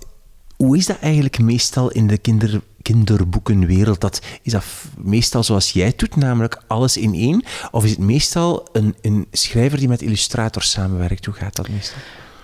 [0.57, 4.01] hoe is dat eigenlijk meestal in de kinder, kinderboekenwereld?
[4.01, 4.63] Dat, is dat
[4.97, 7.43] meestal zoals jij doet, namelijk alles in één?
[7.71, 11.25] Of is het meestal een, een schrijver die met illustrators samenwerkt?
[11.25, 11.99] Hoe gaat dat meestal?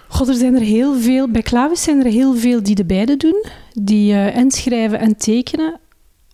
[0.07, 3.17] God, er zijn er heel veel, bij Clavis zijn er heel veel die de beide
[3.17, 3.45] doen.
[3.71, 5.79] Die eh, en schrijven en tekenen.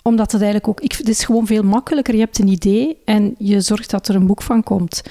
[0.03, 2.13] Omdat het eigenlijk ook, ik, het is gewoon veel makkelijker.
[2.13, 5.01] Je hebt een idee en je zorgt dat er een boek van komt.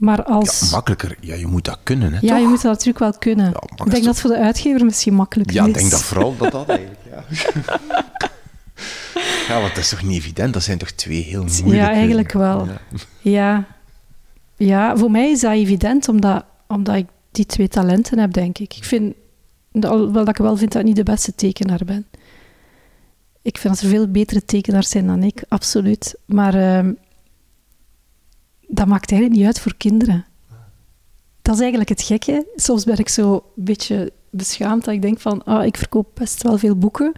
[0.00, 0.60] Maar als...
[0.60, 1.16] Ja, makkelijker.
[1.20, 2.38] Ja, je moet dat kunnen, hè, Ja, toch?
[2.38, 3.44] je moet dat natuurlijk wel kunnen.
[3.44, 5.68] Ja, ik denk dat het voor de uitgever misschien makkelijker Ja, is.
[5.68, 7.24] ik denk dat vooral dat dat eigenlijk, ja.
[9.48, 10.52] ja, want dat is toch niet evident?
[10.52, 11.76] Dat zijn toch twee heel moeilijke...
[11.76, 12.66] Ja, eigenlijk wel.
[12.66, 12.80] Ja.
[13.20, 13.66] Ja.
[14.56, 18.74] ja, voor mij is dat evident, omdat, omdat ik die twee talenten heb, denk ik.
[18.76, 19.14] Ik vind,
[19.80, 22.06] alhoewel dat ik wel vind dat ik niet de beste tekenaar ben.
[23.42, 26.14] Ik vind dat er veel betere tekenaars zijn dan ik, absoluut.
[26.24, 26.92] Maar ehm,
[28.70, 30.24] dat maakt eigenlijk niet uit voor kinderen.
[31.42, 32.46] Dat is eigenlijk het gekke.
[32.54, 36.42] Soms ben ik zo een beetje beschaamd dat ik denk van, ah, ik verkoop best
[36.42, 37.12] wel veel boeken.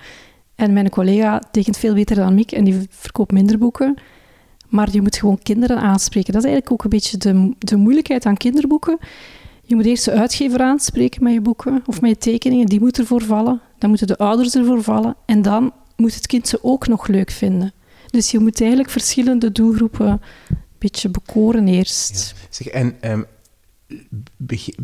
[0.54, 3.94] En mijn collega tekent veel beter dan ik en die verkoopt minder boeken.
[4.68, 6.32] Maar je moet gewoon kinderen aanspreken.
[6.32, 8.98] Dat is eigenlijk ook een beetje de, de moeilijkheid aan kinderboeken.
[9.62, 12.66] Je moet eerst de uitgever aanspreken met je boeken of met je tekeningen.
[12.66, 13.60] Die moet ervoor vallen.
[13.78, 15.16] Dan moeten de ouders ervoor vallen.
[15.26, 17.72] En dan moet het kind ze ook nog leuk vinden.
[18.10, 20.20] Dus je moet eigenlijk verschillende doelgroepen
[20.82, 22.34] beetje bekoren eerst.
[22.50, 23.22] Zeg, en ehm,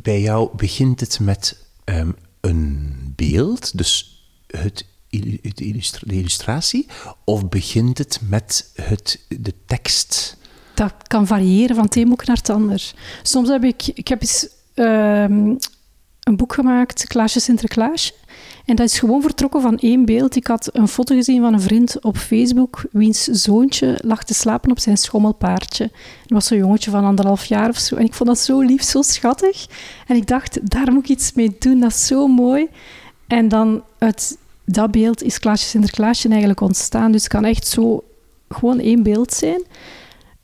[0.03, 4.87] bij jou begint het met ehm, een beeld, dus het,
[5.43, 6.87] het illustra- de illustratie,
[7.25, 10.37] of begint het met het, de tekst?
[10.75, 12.93] Dat kan variëren van het een boek naar het ander.
[13.23, 13.87] Soms heb ik...
[13.87, 15.55] Ik heb eens ehm,
[16.23, 18.13] een boek gemaakt, Klaasje Sinterklaasje.
[18.69, 20.37] En dat is gewoon vertrokken van één beeld.
[20.37, 24.71] Ik had een foto gezien van een vriend op Facebook, wiens zoontje lag te slapen
[24.71, 25.85] op zijn schommelpaardje.
[26.23, 27.97] Dat was zo'n jongetje van anderhalf jaar of zo.
[27.97, 29.67] En ik vond dat zo lief, zo schattig.
[30.07, 32.69] En ik dacht, daar moet ik iets mee doen, dat is zo mooi.
[33.27, 37.13] En dan uit dat beeld is Klaasje Sinterklaasje eigenlijk ontstaan.
[37.13, 38.05] Dus het kan echt zo
[38.49, 39.63] gewoon één beeld zijn.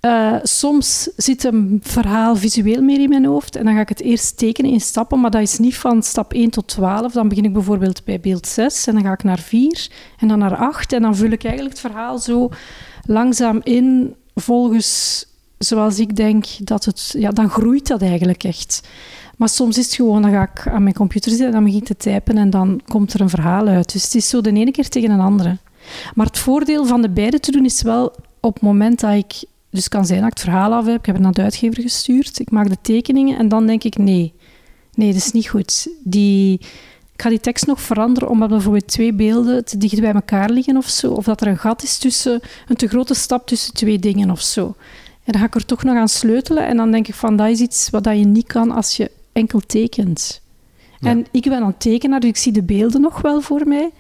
[0.05, 4.01] Eh, soms zit een verhaal visueel meer in mijn hoofd en dan ga ik het
[4.01, 7.13] eerst tekenen in stappen, maar dat is niet van stap 1 tot 12.
[7.13, 10.39] Dan begin ik bijvoorbeeld bij beeld 6 en dan ga ik naar 4 en dan
[10.39, 12.51] naar 8 en dan vul ik eigenlijk het verhaal zo
[13.07, 15.25] langzaam in volgens
[15.59, 17.15] zoals ik denk dat het...
[17.19, 18.89] Ja, dan groeit dat eigenlijk echt.
[19.37, 21.81] Maar soms is het gewoon, dan ga ik aan mijn computer zitten en dan begin
[21.81, 23.93] ik te typen en dan komt er een verhaal uit.
[23.93, 25.57] Dus het is zo de ene keer tegen een andere.
[26.15, 29.45] Maar het voordeel van de beide te doen is wel op het moment dat ik...
[29.75, 31.43] Dus het kan zijn dat ik het verhaal af heb, ik heb het naar de
[31.43, 34.33] uitgever gestuurd, ik maak de tekeningen en dan denk ik, nee,
[34.95, 35.89] nee, dat is niet goed.
[36.03, 36.59] Die,
[37.13, 40.77] ik ga die tekst nog veranderen omdat bijvoorbeeld twee beelden te dicht bij elkaar liggen
[40.77, 41.13] of zo.
[41.13, 44.41] Of dat er een gat is tussen, een te grote stap tussen twee dingen of
[44.41, 44.65] zo.
[45.25, 47.49] En dan ga ik er toch nog aan sleutelen en dan denk ik van, dat
[47.49, 50.41] is iets wat dat je niet kan als je enkel tekent.
[51.01, 51.09] Ja.
[51.09, 53.91] En ik ben een tekenaar, dus ik zie de beelden nog wel voor mij.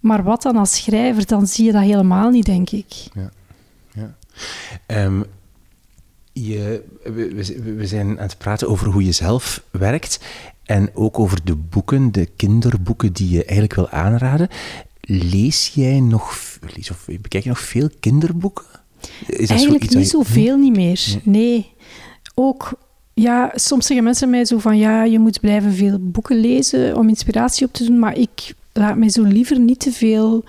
[0.00, 2.94] Maar wat dan als schrijver, dan zie je dat helemaal niet, denk ik.
[4.86, 5.22] Ehm,
[6.32, 6.82] je,
[7.76, 10.20] we, zijn aan het praten over hoe je zelf werkt
[10.64, 14.48] en ook over de boeken, de kinderboeken die je eigenlijk wil aanraden.
[15.00, 16.38] Lees jij nog,
[16.74, 18.64] lees of bekijk je nog veel kinderboeken?
[19.26, 21.20] Is Eigenlijk niet je- zoveel niet meer.
[21.22, 21.72] Nee.
[22.34, 22.78] Ook,
[23.14, 27.08] ja, soms zeggen mensen mij zo van, ja, je moet blijven veel boeken lezen om
[27.08, 30.44] inspiratie op te doen, maar ik laat mij zo liever niet te veel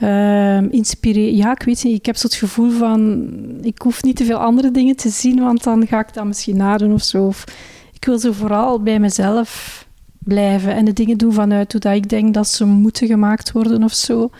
[0.00, 1.36] ehm, inspireren.
[1.36, 3.28] Ja, ik weet niet, ik heb zo het gevoel van,
[3.62, 6.56] ik hoef niet te veel andere dingen te zien, want dan ga ik dat misschien
[6.56, 7.26] nadoen of zo.
[7.26, 7.44] Of,
[7.92, 9.86] ik wil zo vooral bij mezelf
[10.18, 13.82] blijven en de dingen doen vanuit hoe dat ik denk dat ze moeten gemaakt worden
[13.82, 14.30] of zo.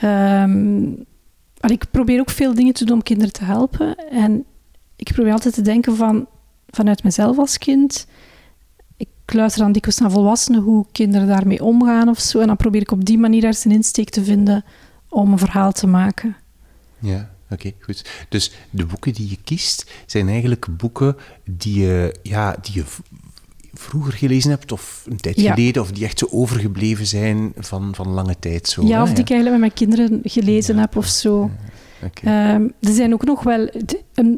[0.00, 0.80] Ehm,
[1.60, 3.96] maar ik probeer ook veel dingen te doen om kinderen te helpen.
[4.10, 4.44] En
[4.96, 6.26] ik probeer altijd te denken van,
[6.68, 8.06] vanuit mezelf als kind.
[8.96, 12.40] Ik luister dan dikwijls naar volwassenen hoe kinderen daarmee omgaan of zo.
[12.40, 14.64] En dan probeer ik op die manier ergens een insteek te vinden
[15.10, 16.36] om een verhaal te maken.
[16.98, 18.10] Ja, oké, goed.
[18.28, 22.84] Dus de boeken die je kiest zijn eigenlijk boeken die je, ja, die je
[23.74, 25.54] vroeger gelezen hebt of een tijd Ja.
[25.54, 28.68] geleden, of die echt zo overgebleven zijn van, van lange tijd.
[28.68, 29.02] Zo, ja, hè?
[29.02, 31.50] of die ik eigenlijk met mijn kinderen gelezen heb of zo.
[32.24, 33.68] Ehm, er zijn ook nog wel...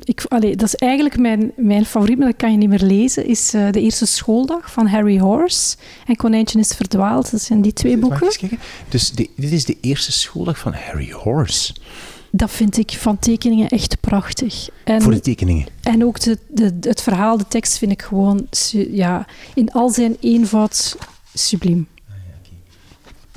[0.04, 3.26] ik, allee, dat is eigenlijk mijn, mijn favoriet, maar dat kan je niet meer lezen,
[3.26, 5.76] is eh, De Eerste Schooldag van Harry Horse.
[6.06, 7.30] En Konijntje is verdwaald.
[7.30, 8.24] Dat zijn die twee boeken.
[8.26, 8.58] eens kijken?
[8.88, 11.74] Dus de- dit is de eerste schooldag van Harry Horse.
[12.30, 14.68] Dat vind ik van tekeningen echt prachtig.
[14.84, 15.66] En, Voor de tekeningen.
[15.82, 18.46] en ook de, de, het verhaal, de tekst vind ik gewoon
[18.90, 20.96] ja, in al zijn eenvoud
[21.34, 21.88] subliem.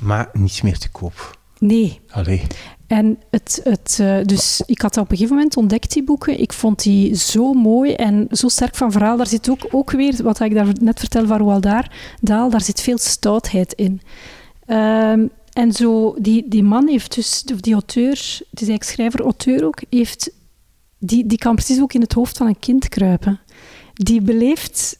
[0.02, 1.38] Maar niets meer te koop.
[1.58, 2.00] Nee.
[2.10, 2.42] Allee.
[2.86, 6.40] En het, het, uh, dus ik had op een gegeven moment ontdekt, die boeken.
[6.40, 9.16] Ik vond die zo mooi en zo sterk van verhaal.
[9.16, 11.62] Daar zit ook, ook weer, wat ik daar net vertel van Roald
[12.20, 14.00] Dahl, daar zit veel stoutheid in.
[14.66, 19.64] Um, en zo, die, die man heeft dus, of die auteur, is eigenlijk schrijver, auteur
[19.64, 20.30] ook, heeft,
[20.98, 23.40] die, die kan precies ook in het hoofd van een kind kruipen.
[23.92, 24.98] Die beleeft,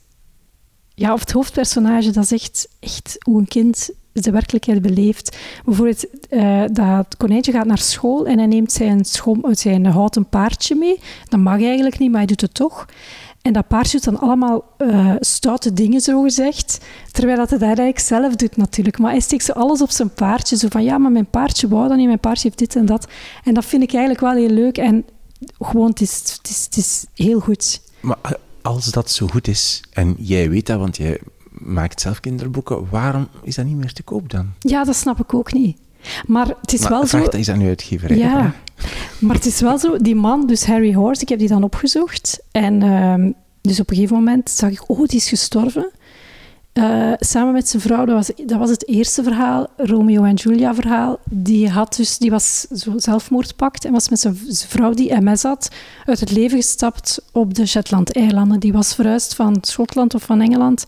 [0.95, 3.91] ja, of het hoofdpersonage, dat zegt echt hoe een kind
[4.23, 5.37] de werkelijkheid beleeft.
[5.64, 10.75] Bijvoorbeeld, uh, dat konijntje gaat naar school en hij neemt zijn, schom, zijn houten paardje
[10.75, 11.01] mee.
[11.29, 12.87] Dat mag eigenlijk niet, maar hij doet het toch.
[13.43, 16.79] En dat paardje doet dan allemaal uh, stoute dingen, zo gezegd.
[17.11, 18.99] Terwijl dat dat eigenlijk zelf doet natuurlijk.
[18.99, 20.57] Maar hij steekt zo alles op zijn paardje.
[20.57, 23.09] Zo van, ja, maar mijn paardje wou dat niet, mijn paardje heeft dit en dat.
[23.45, 24.79] En dat vind ik eigenlijk wel heel leuk.
[24.79, 25.05] En
[25.59, 27.81] gewoon, het is, het is, het is heel goed.
[28.01, 28.31] Maar eh,
[28.62, 31.21] als dat zo goed is, en jij weet dat, want jij
[31.59, 34.53] maakt zelf kinderboeken, waarom is dat niet meer te koop dan?
[34.59, 35.79] Ja, dat snap ik ook niet.
[36.27, 37.19] Maar het is wel zo...
[37.19, 38.17] is aan uw uitgeverij.
[38.17, 38.55] Ja,
[39.19, 42.43] maar het is wel zo, die man, dus Harry Horse, ik heb die dan opgezocht.
[42.51, 45.91] En uh, dus op een gegeven moment zag ik, oh, die is gestorven.
[46.73, 50.75] Uh, samen met zijn vrouw, dat was, dat was het eerste verhaal, Romeo en Julia
[50.75, 51.19] verhaal.
[51.25, 54.37] Die, had dus, die was zo zelfmoordpakt en was met zijn
[54.69, 55.69] vrouw die MS had,
[56.05, 58.61] uit het leven gestapt op de Shetland-eilanden.
[58.61, 60.85] Die was verhuisd van Schotland of van Engeland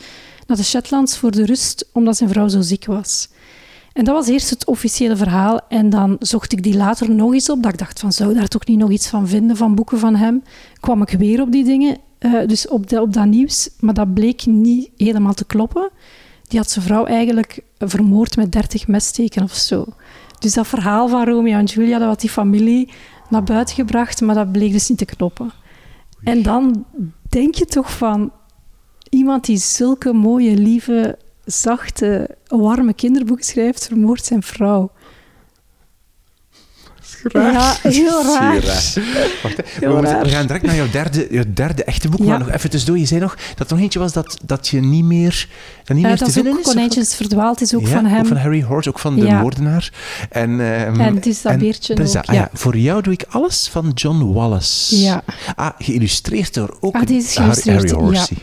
[0.49, 3.28] naar de Shetlands voor de rust, omdat zijn vrouw zo ziek was.
[3.92, 5.61] En dat was eerst het officiële verhaal.
[5.68, 7.62] En dan zocht ik die later nog eens op.
[7.62, 10.14] Dat ik dacht van, zou daar toch niet nog iets van vinden van boeken van
[10.14, 10.42] hem?
[10.80, 11.96] Kwam ik weer op die dingen.
[12.20, 13.70] Uh, dus op, de, op dat nieuws.
[13.80, 15.90] Maar dat bleek niet helemaal te kloppen.
[16.49, 19.84] Die had zijn vrouw eigenlijk vermoord met 30 messteken of zo.
[20.38, 22.90] Dus dat verhaal van Romeo en Julia, dat had die familie
[23.30, 24.20] naar buiten gebracht.
[24.20, 25.53] Maar dat bleek dus niet te kloppen.
[26.22, 26.84] En dan
[27.28, 28.32] denk je toch van...
[29.11, 34.91] Iemand die zulke mooie, lieve zachte, warme kinderboek schrijft, vermoordt zijn vrouw.
[37.23, 37.53] Raar.
[37.53, 38.55] Ja, heel raar.
[39.43, 40.23] Wacht, heel we, raar.
[40.23, 42.21] we, gaan direct naar jouw derde, jouw derde echte boek.
[42.21, 42.27] Ja.
[42.27, 42.99] Maar nog even tussendoor.
[42.99, 45.49] Je zei nog dat er nog eentje was dat, dat je niet meer,
[45.85, 46.65] dat niet uh, meer dat te vinden is.
[46.65, 48.21] Konijntjes verdwaald is ook ja, van hem.
[48.21, 49.41] Ook van Harry Horse, ook van de ja.
[49.41, 49.93] moordenaar.
[50.31, 52.51] En, um, en het is dat en, beertje ook, ah, ja.
[52.53, 55.01] Voor jou doe ik alles van John Wallace.
[55.01, 55.23] Ja.
[55.57, 58.35] Ah, geïllustreerd door ook ah, die is Harry Horse.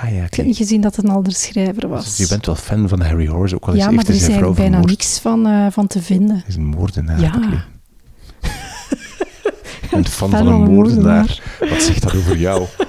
[0.00, 0.24] Ah, ja, okay.
[0.24, 2.04] Ik heb niet gezien dat het een andere schrijver was.
[2.04, 4.22] Dus je bent wel fan van Harry Horse, ook al is Ja, maar er is
[4.22, 4.90] eigenlijk bijna vermoord.
[4.90, 6.36] niks van, uh, van te vinden.
[6.36, 7.20] Hij is een moordenaar.
[7.20, 7.32] Ja.
[7.36, 7.64] Okay.
[9.90, 10.70] Bent fan, van een moordenaar.
[10.70, 11.42] moordenaar.
[11.70, 12.66] Wat zegt dat over jou?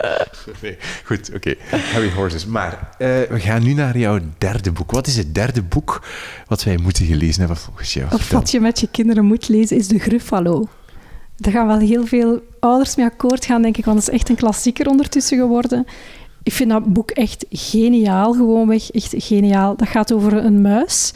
[0.62, 1.54] nee, goed, oké.
[1.70, 1.80] Okay.
[1.80, 2.46] Harry Horses.
[2.46, 4.90] Maar uh, we gaan nu naar jouw derde boek.
[4.90, 6.06] Wat is het derde boek
[6.46, 8.14] wat wij moeten gelezen hebben volgens jou?
[8.14, 10.68] Of wat je met je kinderen moet lezen, is De Gruffalo.
[11.40, 14.28] Daar gaan wel heel veel ouders mee akkoord gaan, denk ik, want het is echt
[14.28, 15.86] een klassieker ondertussen geworden.
[16.42, 18.90] Ik vind dat boek echt geniaal, gewoonweg.
[18.90, 19.76] Echt geniaal.
[19.76, 21.12] Dat gaat over een muis.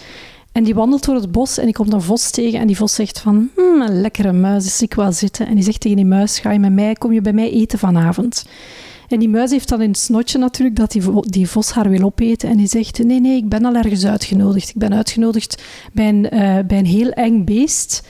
[0.52, 2.60] En die wandelt door het bos en die komt een vos tegen.
[2.60, 5.46] En die vos zegt van, hm, een lekkere muis, dus ik wel zitten.
[5.46, 7.78] En die zegt tegen die muis, ga je met mij, kom je bij mij eten
[7.78, 8.46] vanavond?
[9.08, 12.02] En die muis heeft dan in het snotje natuurlijk dat die, die vos haar wil
[12.02, 12.48] opeten.
[12.48, 14.68] En die zegt, nee, nee, ik ben al ergens uitgenodigd.
[14.68, 15.62] Ik ben uitgenodigd
[15.92, 18.06] bij een, uh, bij een heel eng beest.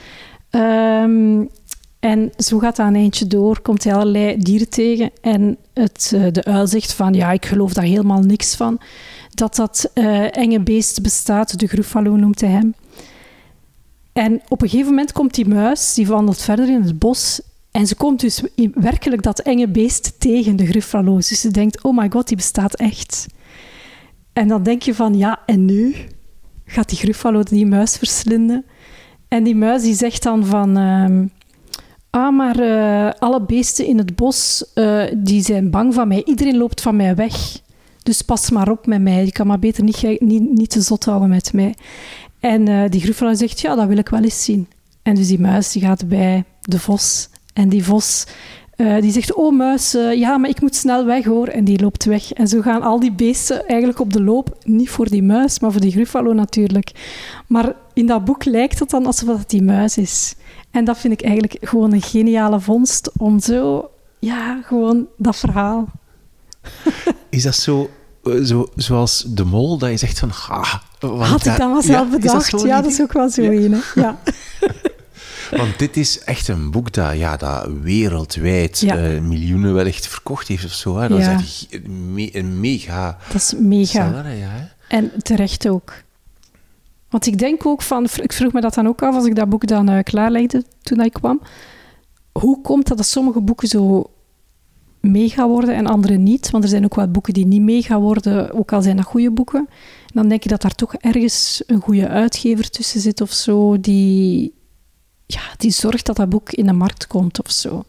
[0.50, 1.48] Um,
[2.04, 5.10] en zo gaat dat een eindje door, komt hij allerlei dieren tegen.
[5.20, 8.80] En het, uh, de uil zegt van, ja, ik geloof daar helemaal niks van.
[9.30, 12.74] Dat dat uh, enge beest bestaat, de Gruffalo noemt hij hem.
[14.12, 17.40] En op een gegeven moment komt die muis, die wandelt verder in het bos.
[17.70, 18.42] En ze komt dus
[18.74, 21.16] werkelijk dat enge beest tegen, de Gruffalo.
[21.16, 23.26] Dus ze denkt, oh my god, die bestaat echt.
[24.32, 25.94] En dan denk je van, ja, en nu?
[26.64, 28.64] Gaat die Gruffalo die muis verslinden?
[29.28, 30.78] En die muis die zegt dan van...
[30.78, 31.26] Uh,
[32.14, 36.22] Ah, maar uh, alle beesten in het bos uh, die zijn bang van mij.
[36.24, 37.60] Iedereen loopt van mij weg.
[38.02, 39.24] Dus pas maar op met mij.
[39.24, 41.74] Je kan maar beter niet, niet, niet te zot houden met mij.
[42.40, 44.68] En uh, die Gruffalo zegt, ja, dat wil ik wel eens zien.
[45.02, 47.28] En dus die muis die gaat bij de vos.
[47.52, 48.26] En die vos
[49.00, 51.48] die zegt, oh muis, ja, maar ik moet snel weg hoor.
[51.48, 52.32] En die loopt weg.
[52.32, 54.58] En zo gaan al die beesten eigenlijk op de loop.
[54.64, 56.90] Niet voor die muis, maar voor die Gruffalo natuurlijk.
[57.46, 60.34] Maar in dat boek lijkt het dan alsof het die muis is.
[60.74, 65.86] En dat vind ik eigenlijk gewoon een geniale vondst om zo, ja, gewoon dat verhaal.
[67.28, 67.90] Is dat zo,
[68.44, 72.18] zo zoals de mol, dat je zegt van, ha, had ik dat maar zelf ja,
[72.18, 72.50] bedacht?
[72.50, 73.50] Dat ja, dat is ook wel zo ja.
[73.50, 73.82] een.
[73.94, 74.18] Ja.
[75.56, 79.10] Want dit is echt een boek dat, ja, dat wereldwijd ja.
[79.10, 80.98] uh, miljoenen wellicht verkocht heeft of zo.
[80.98, 81.08] Hè?
[81.08, 81.38] Dat ja.
[81.38, 83.18] is echt me een mega...
[83.32, 84.24] Dat is mega.
[84.28, 85.92] Ja, en terecht ook.
[87.14, 89.48] Want ik denk ook van, ik vroeg me dat dan ook af als ik dat
[89.48, 91.40] boek dan uh, klaarlegde toen ik kwam.
[92.32, 94.10] Hoe komt dat dat sommige boeken zo
[95.00, 96.50] mega worden en andere niet.
[96.50, 99.30] Want er zijn ook wel boeken die niet mega worden, ook al zijn dat goede
[99.30, 99.68] boeken.
[100.06, 104.54] Dan denk ik dat daar toch ergens een goede uitgever tussen zit of zo, die,
[105.26, 107.84] ja, die zorgt dat dat boek in de markt komt of zo.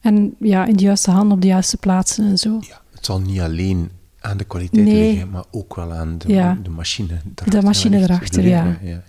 [0.00, 2.58] En ja, in de juiste handen op de juiste plaatsen en zo.
[2.60, 3.90] Ja, het zal niet alleen
[4.22, 6.58] aan de kwaliteit liggen, maar ook wel aan de, Ja.
[6.62, 7.50] de machine erachter.
[7.50, 8.64] De machine erachter, ja.
[8.64, 9.02] ja, ja.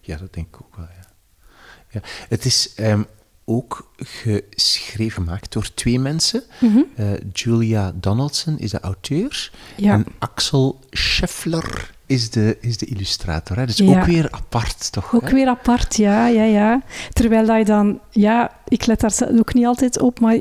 [0.00, 1.08] Ja, dat denk ik ook wel, ja.
[1.90, 2.00] ja.
[2.28, 3.02] Het is ehm,
[3.44, 6.42] ook geschreven gemaakt door twee mensen.
[6.60, 6.78] Mhm.
[6.96, 9.92] Eh, Julia Donaldson is de auteur Ja.
[9.92, 13.56] en Axel Scheffler is de, is de illustrator.
[13.56, 13.66] Hè?
[13.66, 13.98] Dus Ja.
[14.00, 15.14] ook weer apart, toch?
[15.14, 15.32] Ook hè?
[15.34, 16.82] weer apart, ja, ja, ja.
[17.12, 20.38] Terwijl dat je dan, ja, ik let daar ook niet altijd op, maar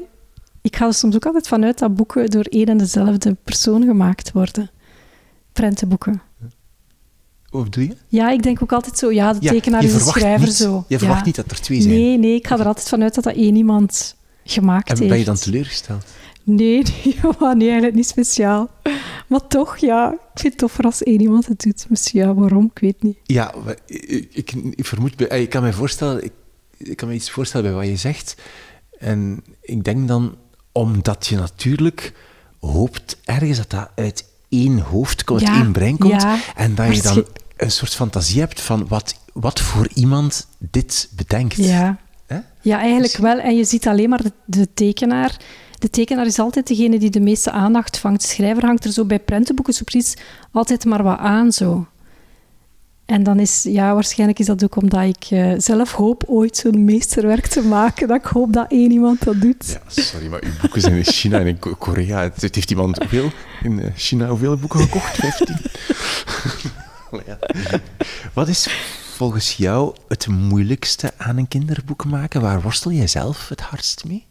[0.61, 4.31] ik ga er soms ook altijd vanuit dat boeken door één en dezelfde persoon gemaakt
[4.31, 4.69] worden.
[5.53, 6.21] Prentenboeken.
[7.51, 7.95] Bedoel je?
[8.07, 10.85] Ja, ik denk ook altijd zo, ja, de Ja, tekenaar is de schrijver niet, zo.
[10.87, 11.25] Je verwacht Ja.
[11.25, 11.93] niet dat er twee zijn.
[11.93, 15.09] Nee, nee, ik ga er altijd vanuit dat dat één iemand gemaakt en heeft.
[15.09, 16.05] ben je dan teleurgesteld?
[16.43, 18.69] Nee, nee, maar nee, eigenlijk niet speciaal.
[19.27, 21.85] Maar toch, ja, ik vind het toffer als één iemand het doet.
[21.89, 22.71] Misschien, ja, waarom?
[22.73, 23.17] Ik weet niet.
[23.23, 26.31] Ja, we- ik, ik, ik vermoed, eh, ik kan me voorstellen, ik,
[26.77, 28.35] ik kan me iets voorstellen bij wat je zegt.
[28.99, 30.35] En ik denk dan,
[30.71, 32.13] omdat je natuurlijk
[32.59, 36.21] hoopt ergens dat dat uit één hoofd komt, Ja, één brein komt.
[36.21, 36.37] ja.
[36.55, 37.25] En dat je dan
[37.57, 41.55] een soort fantasie hebt van wat, wat voor iemand dit bedenkt.
[41.55, 41.97] Ja.
[42.63, 43.39] Ja, eigenlijk wel.
[43.39, 45.37] En je ziet alleen maar de, de tekenaar.
[45.79, 48.21] De tekenaar is altijd degene die de meeste aandacht vangt.
[48.21, 50.13] De schrijver hangt er zo bij prentenboeken zo precies
[50.51, 51.51] altijd maar wat aan.
[51.51, 51.87] Zo.
[53.05, 56.83] En dan is, ja, waarschijnlijk is dat ook omdat ik eh, zelf hoop ooit zo'n
[56.85, 58.07] meesterwerk te maken.
[58.07, 59.79] Dat ik hoop dat één iemand dat doet.
[59.85, 62.21] Ja, sorry, maar uw boeken zijn in China en in Ko- Korea.
[62.21, 63.29] Het, heeft iemand hoeveel,
[63.63, 65.15] in eh, China hoeveel boeken gekocht?
[65.15, 65.55] 15?
[67.11, 67.37] Allee, ja.
[68.33, 68.67] Wat is
[69.15, 72.41] volgens jou het moeilijkste aan een kinderboek maken?
[72.41, 74.25] Waar worstel jij zelf het hardst mee?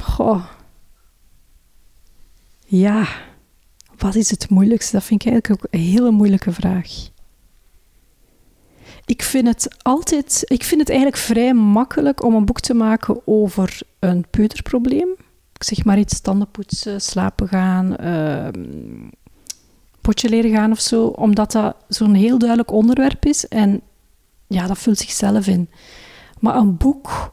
[0.00, 0.44] Goh.
[2.66, 3.06] Ja,
[4.02, 4.92] wat is het moeilijkste?
[4.92, 7.10] Dat vind ik eigenlijk ook een hele moeilijke vraag.
[9.04, 13.20] Ik vind het altijd, ik vind het eigenlijk vrij makkelijk om een boek te maken
[13.24, 15.08] over een peuterprobleem.
[15.52, 19.08] Ik zeg maar iets, tanden poetsen, slapen gaan, ehm,
[20.00, 23.80] potje leren gaan of zo, omdat dat zo'n heel duidelijk onderwerp is en
[24.46, 25.70] ja, dat vult zichzelf in.
[26.40, 27.32] Maar een boek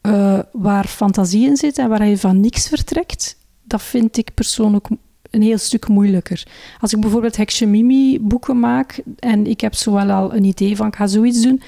[0.00, 4.88] eh, waar fantasie in zit en waar je van niks vertrekt, dat vind ik persoonlijk
[5.34, 6.46] een heel stuk moeilijker.
[6.80, 10.76] Als ik bijvoorbeeld Heksje Mimi boeken maak en ik heb zo wel al een idee
[10.76, 11.62] van ik ga zoiets doen,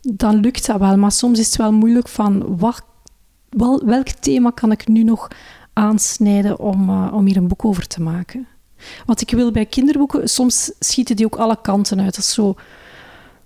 [0.00, 0.96] dan lukt dat wel.
[0.96, 2.84] Maar soms is het wel moeilijk van wat,
[3.48, 5.28] wel, welk thema kan ik nu nog
[5.72, 8.46] aansnijden om, eh, om hier een boek over te maken.
[9.06, 12.14] Want ik wil bij kinderboeken, soms schieten die ook alle kanten uit.
[12.14, 12.54] Dat is zo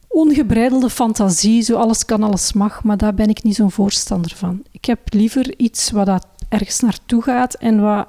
[0.08, 4.62] ongebreidelde fantasie, zo alles kan, alles mag, maar daar ben ik niet zo'n voorstander van.
[4.70, 8.08] Ik heb liever iets wat dat ergens naartoe gaat en wat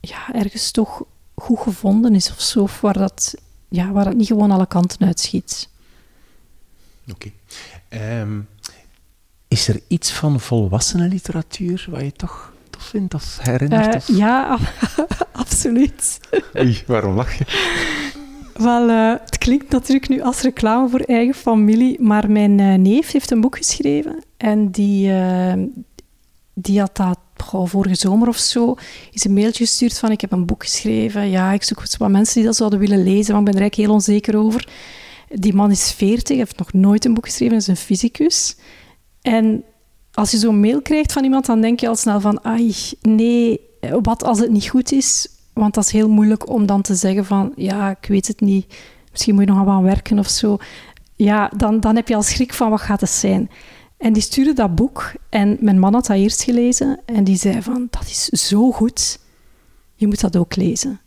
[0.00, 1.02] ja, ergens toch
[1.34, 3.34] goed gevonden is of zo, of waar dat,
[3.68, 5.68] ja, waar dat niet gewoon alle kanten uitschiet.
[7.10, 7.30] Oké.
[7.88, 8.40] Ehm,
[9.48, 13.86] is er iets van volwassene literatuur wat je toch tof vindt of herinnert?
[13.86, 14.16] Eh, of...
[14.16, 14.58] ja,
[15.32, 16.20] absoluut.
[16.58, 17.44] Oei, waarom lach je?
[18.54, 23.10] Wel, eh, het klinkt natuurlijk nu als reclame voor eigen familie, maar mijn eh, neef
[23.10, 25.12] heeft een boek geschreven en die,
[26.54, 28.74] die had dat goh, vorige zomer of zo
[29.12, 32.34] is een mailtje gestuurd van ik heb een boek geschreven, ja, ik zoek wat mensen
[32.34, 34.68] die dat zouden willen lezen, want ik ben er eigenlijk heel onzeker over.
[35.28, 38.56] Die man is 40, heeft nog nooit een boek geschreven, is een fysicus.
[39.22, 39.64] En
[40.12, 43.60] als je zo'n mail krijgt van iemand, dan denk je al snel van, ai, nee,
[44.02, 45.28] wat als het niet goed is?
[45.52, 48.74] Want dat is heel moeilijk om dan te zeggen van, ja, ik weet het niet,
[49.10, 50.58] misschien moet je nog aan werken of zo.
[51.16, 53.50] Ja, dan, dan heb je al schrik van, wat gaat het zijn?
[54.00, 57.62] En die stuurde dat boek en mijn man had dat eerst gelezen en die zei
[57.62, 59.18] van, dat is zo goed,
[59.94, 61.00] je moet dat ook lezen.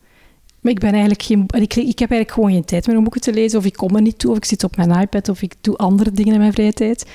[0.61, 1.43] Maar ik ben eigenlijk geen...
[1.47, 3.95] Ik, ik heb eigenlijk gewoon geen tijd meer om boeken te lezen, of ik kom
[3.95, 6.39] er niet toe, of ik zit op mijn iPad, of ik doe andere dingen in
[6.39, 7.05] mijn vrije tijd.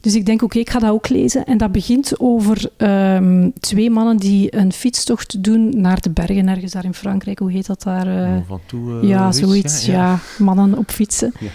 [0.00, 1.44] Dus ik denk, oké, ik ga dat ook lezen.
[1.44, 6.72] En dat begint over ehm, twee mannen die een fietstocht doen naar de bergen, ergens
[6.72, 7.38] daar in Frankrijk.
[7.38, 8.06] Hoe heet dat daar?
[8.22, 8.36] eh?
[8.48, 9.86] Van toe, eh, ja, zoiets, zoiets.
[9.86, 11.32] Ja, mannen op fietsen.
[11.40, 11.48] Ja.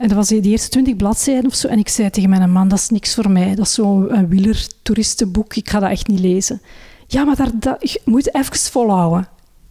[0.00, 1.68] En dat was de eerste twintig bladzijden of zo.
[1.68, 3.54] En ik zei tegen mijn man, dat is niks voor mij.
[3.54, 5.56] Dat is zo'n wieler-toeristenboek.
[5.56, 6.62] Ik ga dat echt niet lezen.
[7.06, 9.28] Ja, maar daar, dat, je moet even volhouden.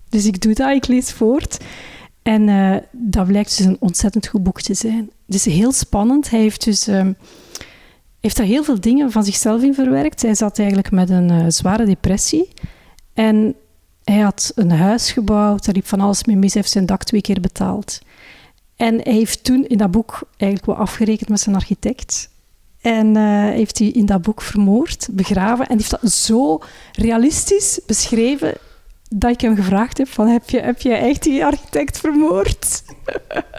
[0.10, 1.58] Dus ik doe dat, ik lees voort.
[2.22, 5.10] En eh, dat blijkt dus een ontzettend goed boek te zijn.
[5.26, 6.30] Het is heel spannend.
[6.30, 6.88] Hij heeft dus...
[6.88, 7.14] ehm,
[8.20, 10.22] heeft daar heel veel dingen van zichzelf in verwerkt.
[10.22, 12.48] Hij zat eigenlijk met een eh, zware depressie.
[13.14, 13.56] En
[14.04, 16.54] hij had een huis gebouwd, daar liep van alles mee mis.
[16.54, 18.00] Hij heeft zijn dak twee keer betaald.
[18.80, 22.30] En hij heeft toen in dat boek eigenlijk wel afgerekend met zijn architect.
[22.82, 25.68] En uh, heeft hij in dat boek vermoord, begraven.
[25.68, 26.60] En heeft dat zo
[26.92, 28.54] realistisch beschreven
[29.10, 32.84] dat ik hem gevraagd heb van heb je, heb je echt die architect vermoord?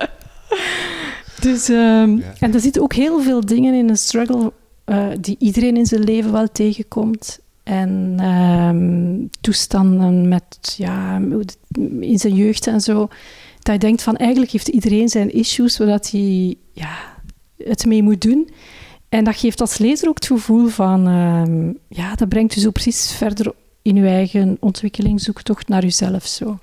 [1.40, 2.32] dus, um, ja.
[2.38, 4.52] En er zitten ook heel veel dingen in een struggle
[4.86, 7.40] uh, die iedereen in zijn leven wel tegenkomt.
[7.62, 11.20] En um, toestanden met, ja,
[12.00, 13.08] in zijn jeugd en zo.
[13.70, 16.96] Dat je denkt van eigenlijk heeft iedereen zijn issues, zodat hij ja,
[17.56, 18.50] het mee moet doen.
[19.08, 22.70] En dat geeft als lezer ook het gevoel van, um, ja, dat brengt je zo
[22.70, 23.52] precies verder
[23.82, 26.26] in je eigen ontwikkeling, zoektocht naar jezelf.
[26.26, 26.58] Zo.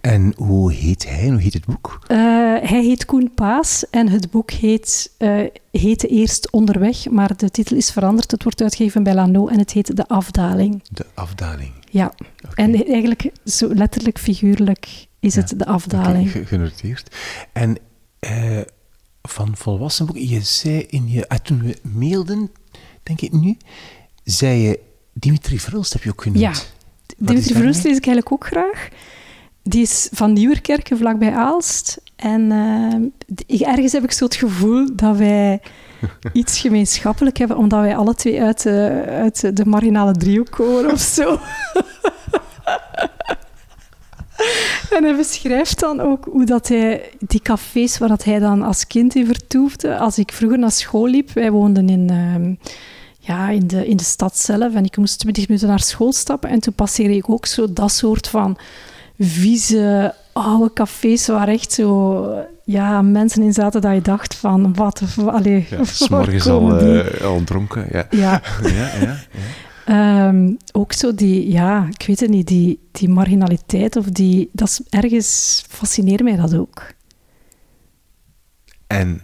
[0.00, 1.28] En hoe heet hij?
[1.28, 1.98] Hoe heet het boek?
[2.02, 2.16] Uh,
[2.62, 7.76] hij heet Koen Paas en het boek heet, uh, heette eerst Onderweg, maar de titel
[7.76, 8.30] is veranderd.
[8.30, 10.82] Het wordt uitgegeven bij Lano en het heet De Afdaling.
[10.90, 11.72] De Afdaling.
[11.90, 12.12] Ja,
[12.44, 12.64] okay.
[12.64, 15.40] en eigenlijk zo letterlijk, figuurlijk is ja.
[15.40, 16.42] het De Afdaling.
[16.44, 17.16] Genoteerd.
[17.52, 17.78] En
[18.20, 18.60] uh,
[19.22, 22.50] van volwassen boek, je zei in je, toen we mailden,
[23.02, 23.56] denk ik nu,
[24.24, 24.80] zei je
[25.12, 26.40] Dimitri Verhulst heb je ook genoemd.
[26.40, 26.52] Ja,
[27.16, 28.88] Dimitri Verhulst lees ik eigenlijk ook graag.
[29.62, 32.00] Die is van Nieuwerkerken, vlakbij Aalst.
[32.16, 32.50] En
[33.48, 35.60] uh, ergens heb ik zo het gevoel dat wij
[36.32, 41.00] iets gemeenschappelijk hebben, omdat wij alle twee uit de, uit de marginale driehoek komen of
[41.00, 41.38] zo.
[44.96, 48.86] en hij beschrijft dan ook hoe dat hij die cafés waar dat hij dan als
[48.86, 49.98] kind in vertoefde.
[49.98, 52.12] Als ik vroeger naar school liep, wij woonden in...
[52.12, 52.56] Uh,
[53.22, 54.74] ja, in, de, in de stad zelf.
[54.74, 56.50] En ik moest 20 minuten naar school stappen.
[56.50, 58.58] En toen passeerde ik ook zo dat soort van
[59.18, 65.02] vieze, oude cafés waar echt zo ja, mensen in zaten dat je dacht van, wat...
[65.26, 68.06] Allee, ja, s'morgens al, uh, al dronken, ja.
[68.10, 68.42] Ja.
[68.62, 69.16] ja, ja, ja.
[69.88, 74.48] Um, ook zo die, ja, ik weet het niet, die, die marginaliteit of die...
[74.52, 76.92] Dat is, ergens fascineert mij dat ook.
[78.86, 79.20] En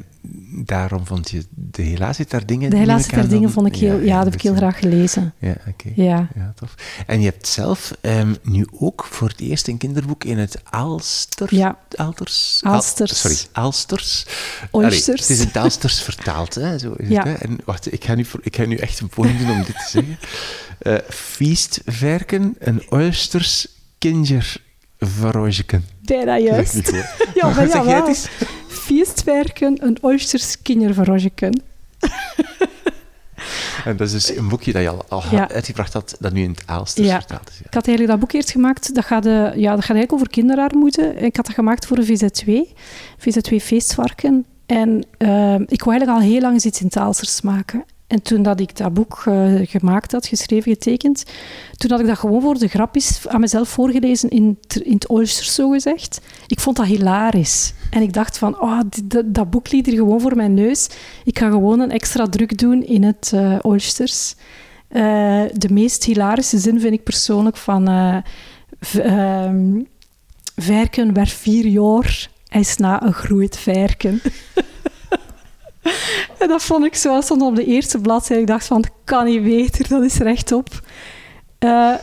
[0.64, 2.70] daarom vond je de helaas daar dingen...
[2.70, 3.98] De helaas daar dingen vond ik heel...
[3.98, 5.34] Ja, ja dat heb ik heel graag gelezen.
[5.38, 5.68] Ja, oké.
[5.68, 5.92] Okay.
[6.04, 6.28] Ja.
[6.34, 6.74] ja, tof.
[7.06, 11.54] En je hebt zelf um, nu ook voor het eerst een kinderboek in het Aalster...
[11.54, 11.78] Ja.
[11.94, 12.60] Aalters?
[12.62, 13.10] Aalsters.
[13.10, 14.26] Al, sorry, Aalsters.
[14.70, 15.08] Oysters.
[15.08, 16.78] Allee, het is in het Aalsters vertaald, hè.
[16.78, 17.22] Zo is ja.
[17.22, 17.46] het, hè?
[17.46, 19.88] En wacht, ik ga, nu, ik ga nu echt een poging doen om dit te
[19.88, 20.18] zeggen.
[20.82, 23.68] Uh, Feestverken, een Oysters
[23.98, 24.64] Kinder.
[26.06, 26.92] Bijna juist.
[27.34, 28.14] ja, maar ja, wel.
[28.68, 31.62] Feestwerken, een Oysters Kinderverrojeken.
[33.84, 35.50] En dat is dus een boekje dat je al, al ja.
[35.50, 37.18] uitgebracht had, dat nu in het Aalsters ja.
[37.18, 37.58] vertaald is.
[37.58, 37.64] Ja.
[37.66, 40.28] Ik had eigenlijk dat boek eerst gemaakt, dat gaat, de, ja, dat gaat eigenlijk over
[40.28, 41.14] kinderarmoede.
[41.14, 42.72] Ik had dat gemaakt voor de VZ2,
[43.18, 44.46] VZ2 Feestvarken.
[44.66, 44.88] En
[45.18, 47.84] uh, ik wou eigenlijk al heel lang iets in het Aalsters maken.
[48.06, 51.24] En toen dat ik dat boek uh, gemaakt had, geschreven, getekend,
[51.76, 55.54] toen had ik dat gewoon voor de grapjes aan mezelf voorgelezen in, in het Oysters,
[55.54, 56.20] zo gezegd.
[56.46, 57.74] Ik vond dat hilarisch.
[57.90, 58.80] En ik dacht van, oh,
[59.24, 60.88] dat, boek liet er gewoon voor mijn neus.
[61.24, 63.58] Ik ga gewoon een extra druk doen in het uh,
[65.52, 67.90] de meest hilarische zin vind ik persoonlijk van...
[67.90, 68.16] Uh,
[70.56, 74.20] Verken werd vier jaar, hij is na een groeit verken.
[76.38, 78.42] en dat vond ik zo, stond op de eerste bladzijde.
[78.42, 80.68] Ik dacht van, dat kan niet beter, dat is rechtop.
[81.64, 81.94] Uh,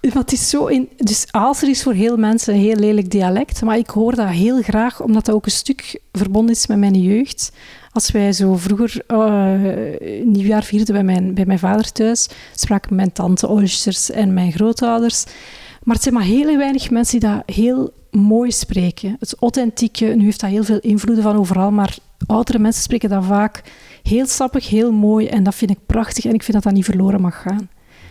[0.00, 3.78] het is zo in, dus Aalster is voor heel mensen een heel lelijk dialect, maar
[3.78, 7.52] ik hoor dat heel graag, omdat dat ook een stuk verbonden is met mijn jeugd.
[7.92, 13.12] Als wij zo vroeger uh, nieuwjaar vierden bij mijn, bij mijn vader thuis, spraken mijn
[13.12, 15.24] tante Oysters en mijn grootouders.
[15.82, 19.16] Maar het zijn maar heel weinig mensen die dat heel mooi spreken.
[19.18, 21.96] Het authentieke, nu heeft dat heel veel invloeden van overal, maar
[22.26, 23.62] oudere mensen spreken dat vaak
[24.02, 25.26] heel sappig, heel mooi.
[25.26, 27.70] En dat vind ik prachtig en ik vind dat dat niet verloren mag gaan.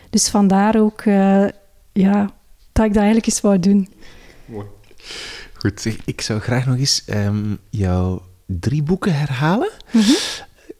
[0.09, 1.47] Dus vandaar ook uh,
[1.91, 2.29] ja,
[2.71, 3.89] dat ik dat eigenlijk eens wou doen.
[4.45, 4.65] Mooi.
[5.53, 9.69] Goed, ik zou graag nog eens um, jouw drie boeken herhalen.
[9.91, 10.15] Mm -hmm.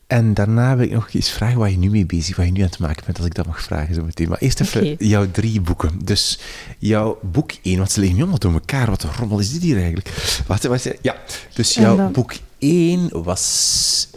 [0.08, 2.62] En daarna wil ik nog eens vragen waar je nu mee bezig wat je nu
[2.62, 4.30] aan het maken bent, als ik dat mag vragen zo meteen.
[4.30, 4.96] Maar eerst even okay.
[5.08, 6.00] jouw drie boeken.
[6.04, 6.40] Dus
[6.78, 8.90] jouw boek 1, want ze liggen nu allemaal door elkaar.
[8.90, 10.10] Wat een rommel is dit hier eigenlijk?
[10.48, 11.16] Wacht, wacht, ja.
[11.54, 12.12] Dus jouw dan...
[12.12, 14.10] boek 1 was...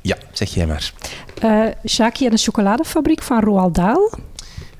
[0.00, 0.92] Ja, zeg jij maar.
[1.44, 4.12] Uh, Shaki en de chocoladefabriek van Roald Dahl.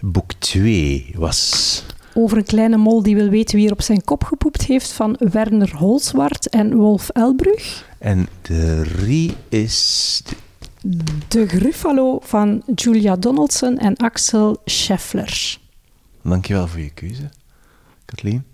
[0.01, 1.85] Boek 2 was...
[2.15, 5.17] Over een kleine mol die wil weten wie er op zijn kop gepoept heeft van
[5.19, 7.89] Werner Holzwart en Wolf Elbrug.
[7.99, 10.23] En 3 is...
[11.29, 15.59] De Gruffalo van Julia Donaldson en Axel Scheffler.
[16.23, 17.31] Dankjewel voor je keuze,
[18.05, 18.45] Kathleen.